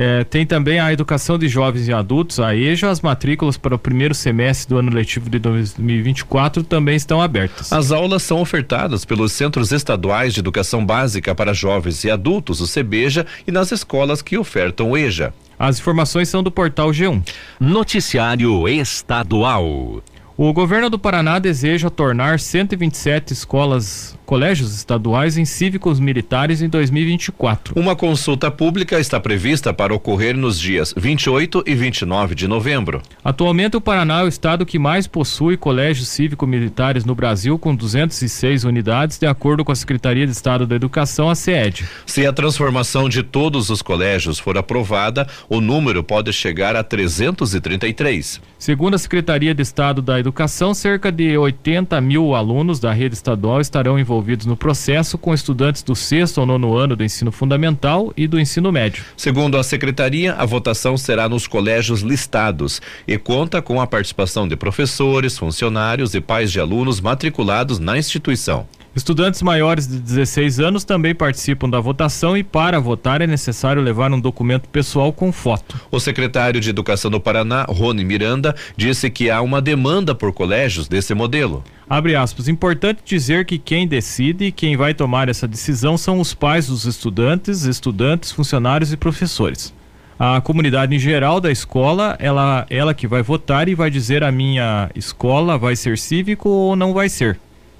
É, 0.00 0.22
tem 0.22 0.46
também 0.46 0.78
a 0.78 0.92
educação 0.92 1.36
de 1.36 1.48
jovens 1.48 1.88
e 1.88 1.92
adultos, 1.92 2.38
a 2.38 2.54
EJA, 2.54 2.88
as 2.88 3.00
matrículas 3.00 3.56
para 3.56 3.74
o 3.74 3.78
primeiro 3.78 4.14
semestre 4.14 4.68
do 4.68 4.78
ano 4.78 4.92
letivo 4.92 5.28
de 5.28 5.40
2024 5.40 6.62
também 6.62 6.94
estão 6.94 7.20
abertas. 7.20 7.72
As 7.72 7.90
aulas 7.90 8.22
são 8.22 8.40
ofertadas 8.40 9.04
pelos 9.04 9.32
Centros 9.32 9.72
Estaduais 9.72 10.32
de 10.32 10.38
Educação 10.38 10.86
Básica 10.86 11.34
para 11.34 11.52
Jovens 11.52 12.04
e 12.04 12.10
Adultos, 12.12 12.60
o 12.60 12.66
CEBEJA, 12.68 13.26
e 13.44 13.50
nas 13.50 13.72
escolas 13.72 14.22
que 14.22 14.38
ofertam 14.38 14.92
o 14.92 14.96
EJA. 14.96 15.34
As 15.58 15.80
informações 15.80 16.28
são 16.28 16.44
do 16.44 16.50
portal 16.52 16.90
G1. 16.90 17.28
Noticiário 17.58 18.68
Estadual. 18.68 20.00
O 20.36 20.52
governo 20.52 20.88
do 20.88 21.00
Paraná 21.00 21.40
deseja 21.40 21.90
tornar 21.90 22.38
127 22.38 23.32
escolas 23.32 24.16
colégios 24.28 24.76
estaduais 24.76 25.38
em 25.38 25.46
cívicos 25.46 25.98
militares 25.98 26.60
em 26.60 26.68
2024. 26.68 27.72
Uma 27.74 27.96
consulta 27.96 28.50
pública 28.50 29.00
está 29.00 29.18
prevista 29.18 29.72
para 29.72 29.94
ocorrer 29.94 30.36
nos 30.36 30.60
dias 30.60 30.92
28 30.94 31.64
e 31.66 31.74
29 31.74 32.34
de 32.34 32.46
novembro. 32.46 33.00
Atualmente, 33.24 33.78
o 33.78 33.80
Paraná 33.80 34.20
é 34.20 34.24
o 34.24 34.28
estado 34.28 34.66
que 34.66 34.78
mais 34.78 35.06
possui 35.06 35.56
colégios 35.56 36.08
cívico-militares 36.08 37.06
no 37.06 37.14
Brasil, 37.14 37.58
com 37.58 37.74
206 37.74 38.64
unidades, 38.64 39.18
de 39.18 39.26
acordo 39.26 39.64
com 39.64 39.72
a 39.72 39.74
Secretaria 39.74 40.26
de 40.26 40.32
Estado 40.32 40.66
da 40.66 40.76
Educação, 40.76 41.30
a 41.30 41.34
SED. 41.34 41.86
Se 42.04 42.26
a 42.26 42.32
transformação 42.32 43.08
de 43.08 43.22
todos 43.22 43.70
os 43.70 43.80
colégios 43.80 44.38
for 44.38 44.58
aprovada, 44.58 45.26
o 45.48 45.58
número 45.58 46.04
pode 46.04 46.34
chegar 46.34 46.76
a 46.76 46.84
333. 46.84 48.42
Segundo 48.58 48.92
a 48.92 48.98
Secretaria 48.98 49.54
de 49.54 49.62
Estado 49.62 50.02
da 50.02 50.20
Educação, 50.20 50.74
cerca 50.74 51.10
de 51.10 51.38
80 51.38 51.98
mil 52.02 52.34
alunos 52.34 52.78
da 52.78 52.92
rede 52.92 53.14
estadual 53.14 53.62
estarão 53.62 53.98
envolvidos 53.98 54.17
envolvidos 54.18 54.46
no 54.46 54.56
processo 54.56 55.16
com 55.16 55.32
estudantes 55.32 55.82
do 55.82 55.94
sexto 55.94 56.38
ou 56.38 56.46
nono 56.46 56.76
ano 56.76 56.96
do 56.96 57.04
ensino 57.04 57.30
fundamental 57.30 58.12
e 58.16 58.26
do 58.26 58.38
ensino 58.38 58.72
médio. 58.72 59.04
Segundo 59.16 59.56
a 59.56 59.62
secretaria, 59.62 60.34
a 60.34 60.44
votação 60.44 60.96
será 60.96 61.28
nos 61.28 61.46
colégios 61.46 62.00
listados 62.00 62.82
e 63.06 63.16
conta 63.16 63.62
com 63.62 63.80
a 63.80 63.86
participação 63.86 64.48
de 64.48 64.56
professores, 64.56 65.38
funcionários 65.38 66.14
e 66.14 66.20
pais 66.20 66.50
de 66.50 66.58
alunos 66.58 67.00
matriculados 67.00 67.78
na 67.78 67.96
instituição. 67.96 68.66
Estudantes 68.98 69.42
maiores 69.42 69.86
de 69.86 69.96
16 70.00 70.58
anos 70.58 70.82
também 70.82 71.14
participam 71.14 71.70
da 71.70 71.78
votação 71.78 72.36
e 72.36 72.42
para 72.42 72.80
votar 72.80 73.20
é 73.20 73.28
necessário 73.28 73.80
levar 73.80 74.12
um 74.12 74.18
documento 74.18 74.68
pessoal 74.68 75.12
com 75.12 75.30
foto. 75.30 75.80
O 75.88 76.00
secretário 76.00 76.60
de 76.60 76.68
Educação 76.68 77.08
do 77.08 77.20
Paraná, 77.20 77.62
Rony 77.68 78.04
Miranda, 78.04 78.56
disse 78.76 79.08
que 79.08 79.30
há 79.30 79.40
uma 79.40 79.62
demanda 79.62 80.16
por 80.16 80.32
colégios 80.32 80.88
desse 80.88 81.14
modelo. 81.14 81.62
Abre 81.88 82.16
aspas. 82.16 82.48
Importante 82.48 82.98
dizer 83.04 83.44
que 83.44 83.56
quem 83.56 83.86
decide 83.86 84.46
e 84.46 84.52
quem 84.52 84.76
vai 84.76 84.92
tomar 84.92 85.28
essa 85.28 85.46
decisão 85.46 85.96
são 85.96 86.18
os 86.18 86.34
pais 86.34 86.66
dos 86.66 86.84
estudantes, 86.84 87.62
estudantes, 87.62 88.32
funcionários 88.32 88.92
e 88.92 88.96
professores. 88.96 89.72
A 90.18 90.40
comunidade 90.40 90.96
em 90.96 90.98
geral 90.98 91.40
da 91.40 91.52
escola, 91.52 92.16
ela, 92.18 92.66
ela 92.68 92.92
que 92.92 93.06
vai 93.06 93.22
votar 93.22 93.68
e 93.68 93.76
vai 93.76 93.92
dizer 93.92 94.24
a 94.24 94.32
minha 94.32 94.90
escola 94.96 95.56
vai 95.56 95.76
ser 95.76 95.96
cívico 95.96 96.48
ou 96.48 96.74
não 96.74 96.92
vai 96.92 97.08
ser. 97.08 97.38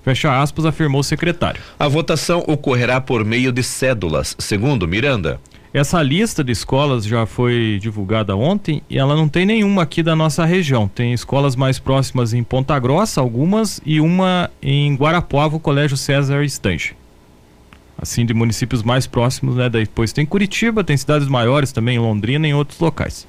Fecha 0.09 0.41
aspas, 0.41 0.65
afirmou 0.65 1.03
o 1.03 1.05
secretário. 1.05 1.61
A 1.79 1.87
votação 1.87 2.43
ocorrerá 2.47 2.99
por 2.99 3.27
meio 3.27 3.53
de 3.53 3.63
cédulas, 3.63 4.35
segundo 4.39 4.89
Miranda. 4.89 5.39
Essa 5.71 6.03
lista 6.03 6.43
de 6.43 6.51
escolas 6.51 7.05
já 7.05 7.27
foi 7.27 7.79
divulgada 7.79 8.35
ontem 8.35 8.81
e 8.89 8.97
ela 8.97 9.15
não 9.15 9.29
tem 9.29 9.45
nenhuma 9.45 9.83
aqui 9.83 10.03
da 10.03 10.17
nossa 10.17 10.47
região. 10.47 10.89
Tem 10.89 11.13
escolas 11.13 11.55
mais 11.55 11.79
próximas 11.79 12.33
em 12.33 12.43
Ponta 12.43 12.79
Grossa, 12.79 13.21
algumas, 13.21 13.83
e 13.85 14.01
uma 14.01 14.51
em 14.63 14.95
Guarapuava, 14.95 15.57
o 15.57 15.61
Colégio 15.61 15.99
César 15.99 16.43
Estange. 16.43 16.97
Assim, 18.01 18.25
de 18.25 18.33
municípios 18.33 18.83
mais 18.83 19.07
próximos, 19.07 19.57
né? 19.57 19.69
Depois 19.69 20.11
tem 20.11 20.25
Curitiba, 20.25 20.83
tem 20.83 20.97
cidades 20.97 21.29
maiores 21.29 21.71
também, 21.71 21.97
em 21.97 22.01
Londrina 22.01 22.47
e 22.47 22.51
em 22.51 22.55
outros 22.55 22.81
locais. 22.81 23.29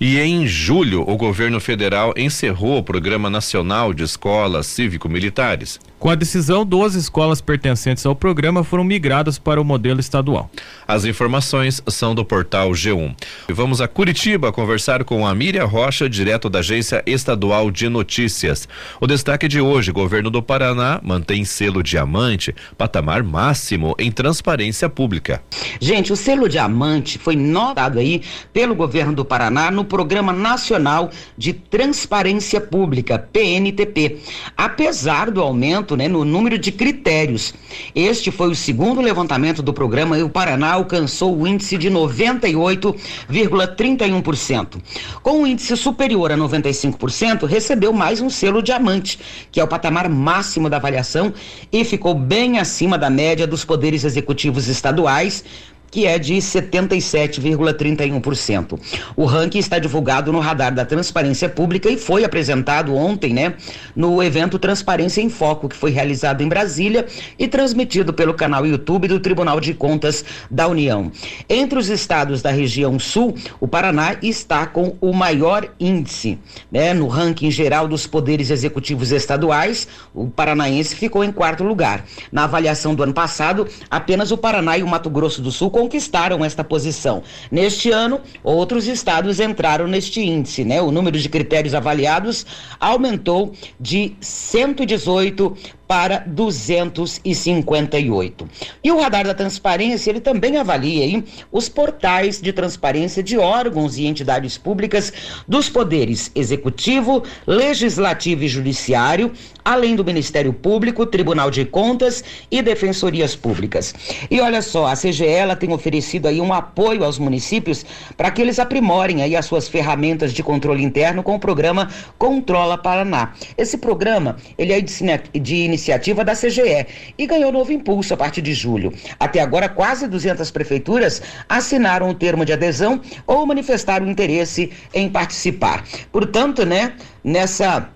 E 0.00 0.18
em 0.18 0.46
julho, 0.46 1.02
o 1.08 1.16
governo 1.16 1.60
federal 1.60 2.12
encerrou 2.16 2.78
o 2.78 2.82
Programa 2.82 3.30
Nacional 3.30 3.94
de 3.94 4.02
Escolas 4.02 4.66
Cívico-Militares. 4.66 5.78
Com 6.02 6.10
a 6.10 6.16
decisão, 6.16 6.66
12 6.66 6.98
escolas 6.98 7.40
pertencentes 7.40 8.04
ao 8.04 8.16
programa 8.16 8.64
foram 8.64 8.82
migradas 8.82 9.38
para 9.38 9.60
o 9.60 9.64
modelo 9.64 10.00
estadual. 10.00 10.50
As 10.84 11.04
informações 11.04 11.80
são 11.86 12.12
do 12.12 12.24
portal 12.24 12.72
G1. 12.72 13.14
E 13.48 13.52
vamos 13.52 13.80
a 13.80 13.86
Curitiba 13.86 14.50
conversar 14.50 15.04
com 15.04 15.24
a 15.24 15.32
Miriam 15.32 15.64
Rocha, 15.64 16.10
direto 16.10 16.50
da 16.50 16.58
Agência 16.58 17.04
Estadual 17.06 17.70
de 17.70 17.88
Notícias. 17.88 18.68
O 19.00 19.06
destaque 19.06 19.46
de 19.46 19.60
hoje: 19.60 19.92
governo 19.92 20.28
do 20.28 20.42
Paraná 20.42 20.98
mantém 21.04 21.44
selo 21.44 21.84
diamante, 21.84 22.52
patamar 22.76 23.22
máximo 23.22 23.94
em 23.96 24.10
transparência 24.10 24.88
pública. 24.88 25.40
Gente, 25.80 26.12
o 26.12 26.16
selo 26.16 26.48
diamante 26.48 27.16
foi 27.16 27.36
notado 27.36 28.00
aí 28.00 28.22
pelo 28.52 28.74
governo 28.74 29.12
do 29.12 29.24
Paraná 29.24 29.70
no 29.70 29.84
Programa 29.84 30.32
Nacional 30.32 31.10
de 31.38 31.52
Transparência 31.52 32.60
Pública, 32.60 33.20
PNTP. 33.20 34.18
Apesar 34.56 35.30
do 35.30 35.40
aumento 35.40 35.91
né, 35.96 36.08
no 36.08 36.24
número 36.24 36.58
de 36.58 36.72
critérios. 36.72 37.54
Este 37.94 38.30
foi 38.30 38.50
o 38.50 38.54
segundo 38.54 39.00
levantamento 39.00 39.62
do 39.62 39.72
programa 39.72 40.18
e 40.18 40.22
o 40.22 40.28
Paraná 40.28 40.72
alcançou 40.72 41.34
o 41.36 41.46
índice 41.46 41.78
de 41.78 41.90
98,31%. 41.90 44.76
Com 45.22 45.42
um 45.42 45.46
índice 45.46 45.76
superior 45.76 46.32
a 46.32 46.36
95%, 46.36 47.46
recebeu 47.46 47.92
mais 47.92 48.20
um 48.20 48.28
selo 48.30 48.62
diamante, 48.62 49.18
que 49.50 49.60
é 49.60 49.64
o 49.64 49.68
patamar 49.68 50.08
máximo 50.08 50.70
da 50.70 50.78
avaliação 50.78 51.32
e 51.72 51.84
ficou 51.84 52.14
bem 52.14 52.58
acima 52.58 52.98
da 52.98 53.10
média 53.10 53.46
dos 53.46 53.64
poderes 53.64 54.04
executivos 54.04 54.68
estaduais 54.68 55.44
que 55.92 56.06
é 56.06 56.18
de 56.18 56.34
77,31%. 56.36 58.80
O 59.14 59.26
ranking 59.26 59.58
está 59.58 59.78
divulgado 59.78 60.32
no 60.32 60.40
radar 60.40 60.74
da 60.74 60.86
Transparência 60.86 61.50
Pública 61.50 61.90
e 61.90 61.98
foi 61.98 62.24
apresentado 62.24 62.96
ontem, 62.96 63.34
né, 63.34 63.56
no 63.94 64.22
evento 64.22 64.58
Transparência 64.58 65.20
em 65.20 65.28
Foco, 65.28 65.68
que 65.68 65.76
foi 65.76 65.90
realizado 65.90 66.40
em 66.40 66.48
Brasília 66.48 67.04
e 67.38 67.46
transmitido 67.46 68.14
pelo 68.14 68.32
canal 68.32 68.66
YouTube 68.66 69.06
do 69.06 69.20
Tribunal 69.20 69.60
de 69.60 69.74
Contas 69.74 70.24
da 70.50 70.66
União. 70.66 71.12
Entre 71.46 71.78
os 71.78 71.90
estados 71.90 72.40
da 72.40 72.50
região 72.50 72.98
Sul, 72.98 73.34
o 73.60 73.68
Paraná 73.68 74.16
está 74.22 74.66
com 74.66 74.96
o 74.98 75.12
maior 75.12 75.68
índice, 75.78 76.38
né, 76.70 76.94
no 76.94 77.06
ranking 77.06 77.50
geral 77.50 77.86
dos 77.86 78.06
poderes 78.06 78.48
executivos 78.48 79.12
estaduais, 79.12 79.86
o 80.14 80.30
paranaense 80.30 80.96
ficou 80.96 81.22
em 81.22 81.30
quarto 81.30 81.62
lugar. 81.62 82.06
Na 82.30 82.44
avaliação 82.44 82.94
do 82.94 83.02
ano 83.02 83.12
passado, 83.12 83.68
apenas 83.90 84.32
o 84.32 84.38
Paraná 84.38 84.78
e 84.78 84.82
o 84.82 84.88
Mato 84.88 85.10
Grosso 85.10 85.42
do 85.42 85.50
Sul 85.50 85.70
conquistaram 85.82 86.44
esta 86.44 86.62
posição. 86.62 87.24
Neste 87.50 87.90
ano, 87.90 88.20
outros 88.44 88.86
estados 88.86 89.40
entraram 89.40 89.88
neste 89.88 90.20
índice, 90.20 90.64
né? 90.64 90.80
O 90.80 90.92
número 90.92 91.18
de 91.18 91.28
critérios 91.28 91.74
avaliados 91.74 92.46
aumentou 92.78 93.52
de 93.80 94.14
118 94.20 95.56
para 95.86 96.24
258. 96.26 98.48
E 98.82 98.90
o 98.90 98.98
radar 98.98 99.26
da 99.26 99.34
transparência, 99.34 100.10
ele 100.10 100.20
também 100.20 100.56
avalia 100.56 101.04
hein, 101.04 101.22
os 101.50 101.68
portais 101.68 102.40
de 102.40 102.50
transparência 102.50 103.22
de 103.22 103.36
órgãos 103.36 103.98
e 103.98 104.06
entidades 104.06 104.56
públicas 104.56 105.12
dos 105.46 105.68
poderes 105.68 106.30
executivo, 106.34 107.22
legislativo 107.46 108.44
e 108.44 108.48
judiciário, 108.48 109.32
além 109.62 109.94
do 109.94 110.04
Ministério 110.04 110.52
Público, 110.52 111.04
Tribunal 111.04 111.50
de 111.50 111.64
Contas 111.64 112.24
e 112.50 112.62
defensorias 112.62 113.36
públicas. 113.36 113.94
E 114.30 114.40
olha 114.40 114.62
só, 114.62 114.86
a 114.86 114.96
CGE 114.96 115.26
ela 115.26 115.54
tem 115.54 115.74
oferecido 115.74 116.26
aí 116.26 116.40
um 116.40 116.54
apoio 116.54 117.04
aos 117.04 117.18
municípios 117.18 117.84
para 118.16 118.30
que 118.30 118.40
eles 118.40 118.58
aprimorem 118.58 119.22
aí 119.22 119.36
as 119.36 119.44
suas 119.44 119.68
ferramentas 119.68 120.32
de 120.32 120.42
controle 120.42 120.82
interno 120.82 121.22
com 121.22 121.34
o 121.34 121.38
programa 121.38 121.90
Controla 122.16 122.78
Paraná. 122.78 123.34
Esse 123.58 123.76
programa, 123.76 124.36
ele 124.56 124.72
é 124.72 124.80
de, 124.80 124.94
de 125.38 125.56
iniciativa 125.56 125.81
iniciativa 125.82 126.24
da 126.24 126.34
CGE 126.34 126.86
e 127.18 127.26
ganhou 127.26 127.50
novo 127.50 127.72
impulso 127.72 128.14
a 128.14 128.16
partir 128.16 128.40
de 128.40 128.54
julho. 128.54 128.92
Até 129.18 129.40
agora, 129.40 129.68
quase 129.68 130.06
200 130.06 130.48
prefeituras 130.52 131.20
assinaram 131.48 132.08
o 132.08 132.14
termo 132.14 132.44
de 132.44 132.52
adesão 132.52 133.00
ou 133.26 133.44
manifestaram 133.44 134.08
interesse 134.08 134.70
em 134.94 135.08
participar. 135.08 135.84
Portanto, 136.12 136.64
né, 136.64 136.94
nessa 137.24 137.88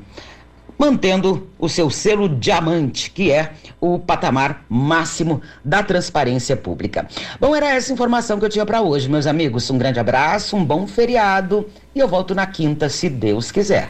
mantendo 0.77 1.47
o 1.57 1.67
seu 1.67 1.89
selo 1.89 2.29
diamante, 2.29 3.09
que 3.11 3.31
é 3.31 3.53
o 3.79 3.97
patamar 3.97 4.65
máximo 4.69 5.41
da 5.63 5.81
transparência 5.81 6.55
pública. 6.55 7.07
Bom, 7.39 7.55
era 7.55 7.73
essa 7.75 7.91
informação 7.91 8.39
que 8.39 8.45
eu 8.45 8.49
tinha 8.49 8.65
para 8.65 8.81
hoje, 8.81 9.09
meus 9.09 9.27
amigos. 9.27 9.69
Um 9.69 9.77
grande 9.77 9.99
abraço, 9.99 10.55
um 10.55 10.63
bom 10.63 10.85
feriado 10.85 11.67
e 11.95 11.99
eu 11.99 12.07
volto 12.07 12.35
na 12.35 12.45
quinta, 12.45 12.89
se 12.89 13.09
Deus 13.09 13.51
quiser. 13.51 13.89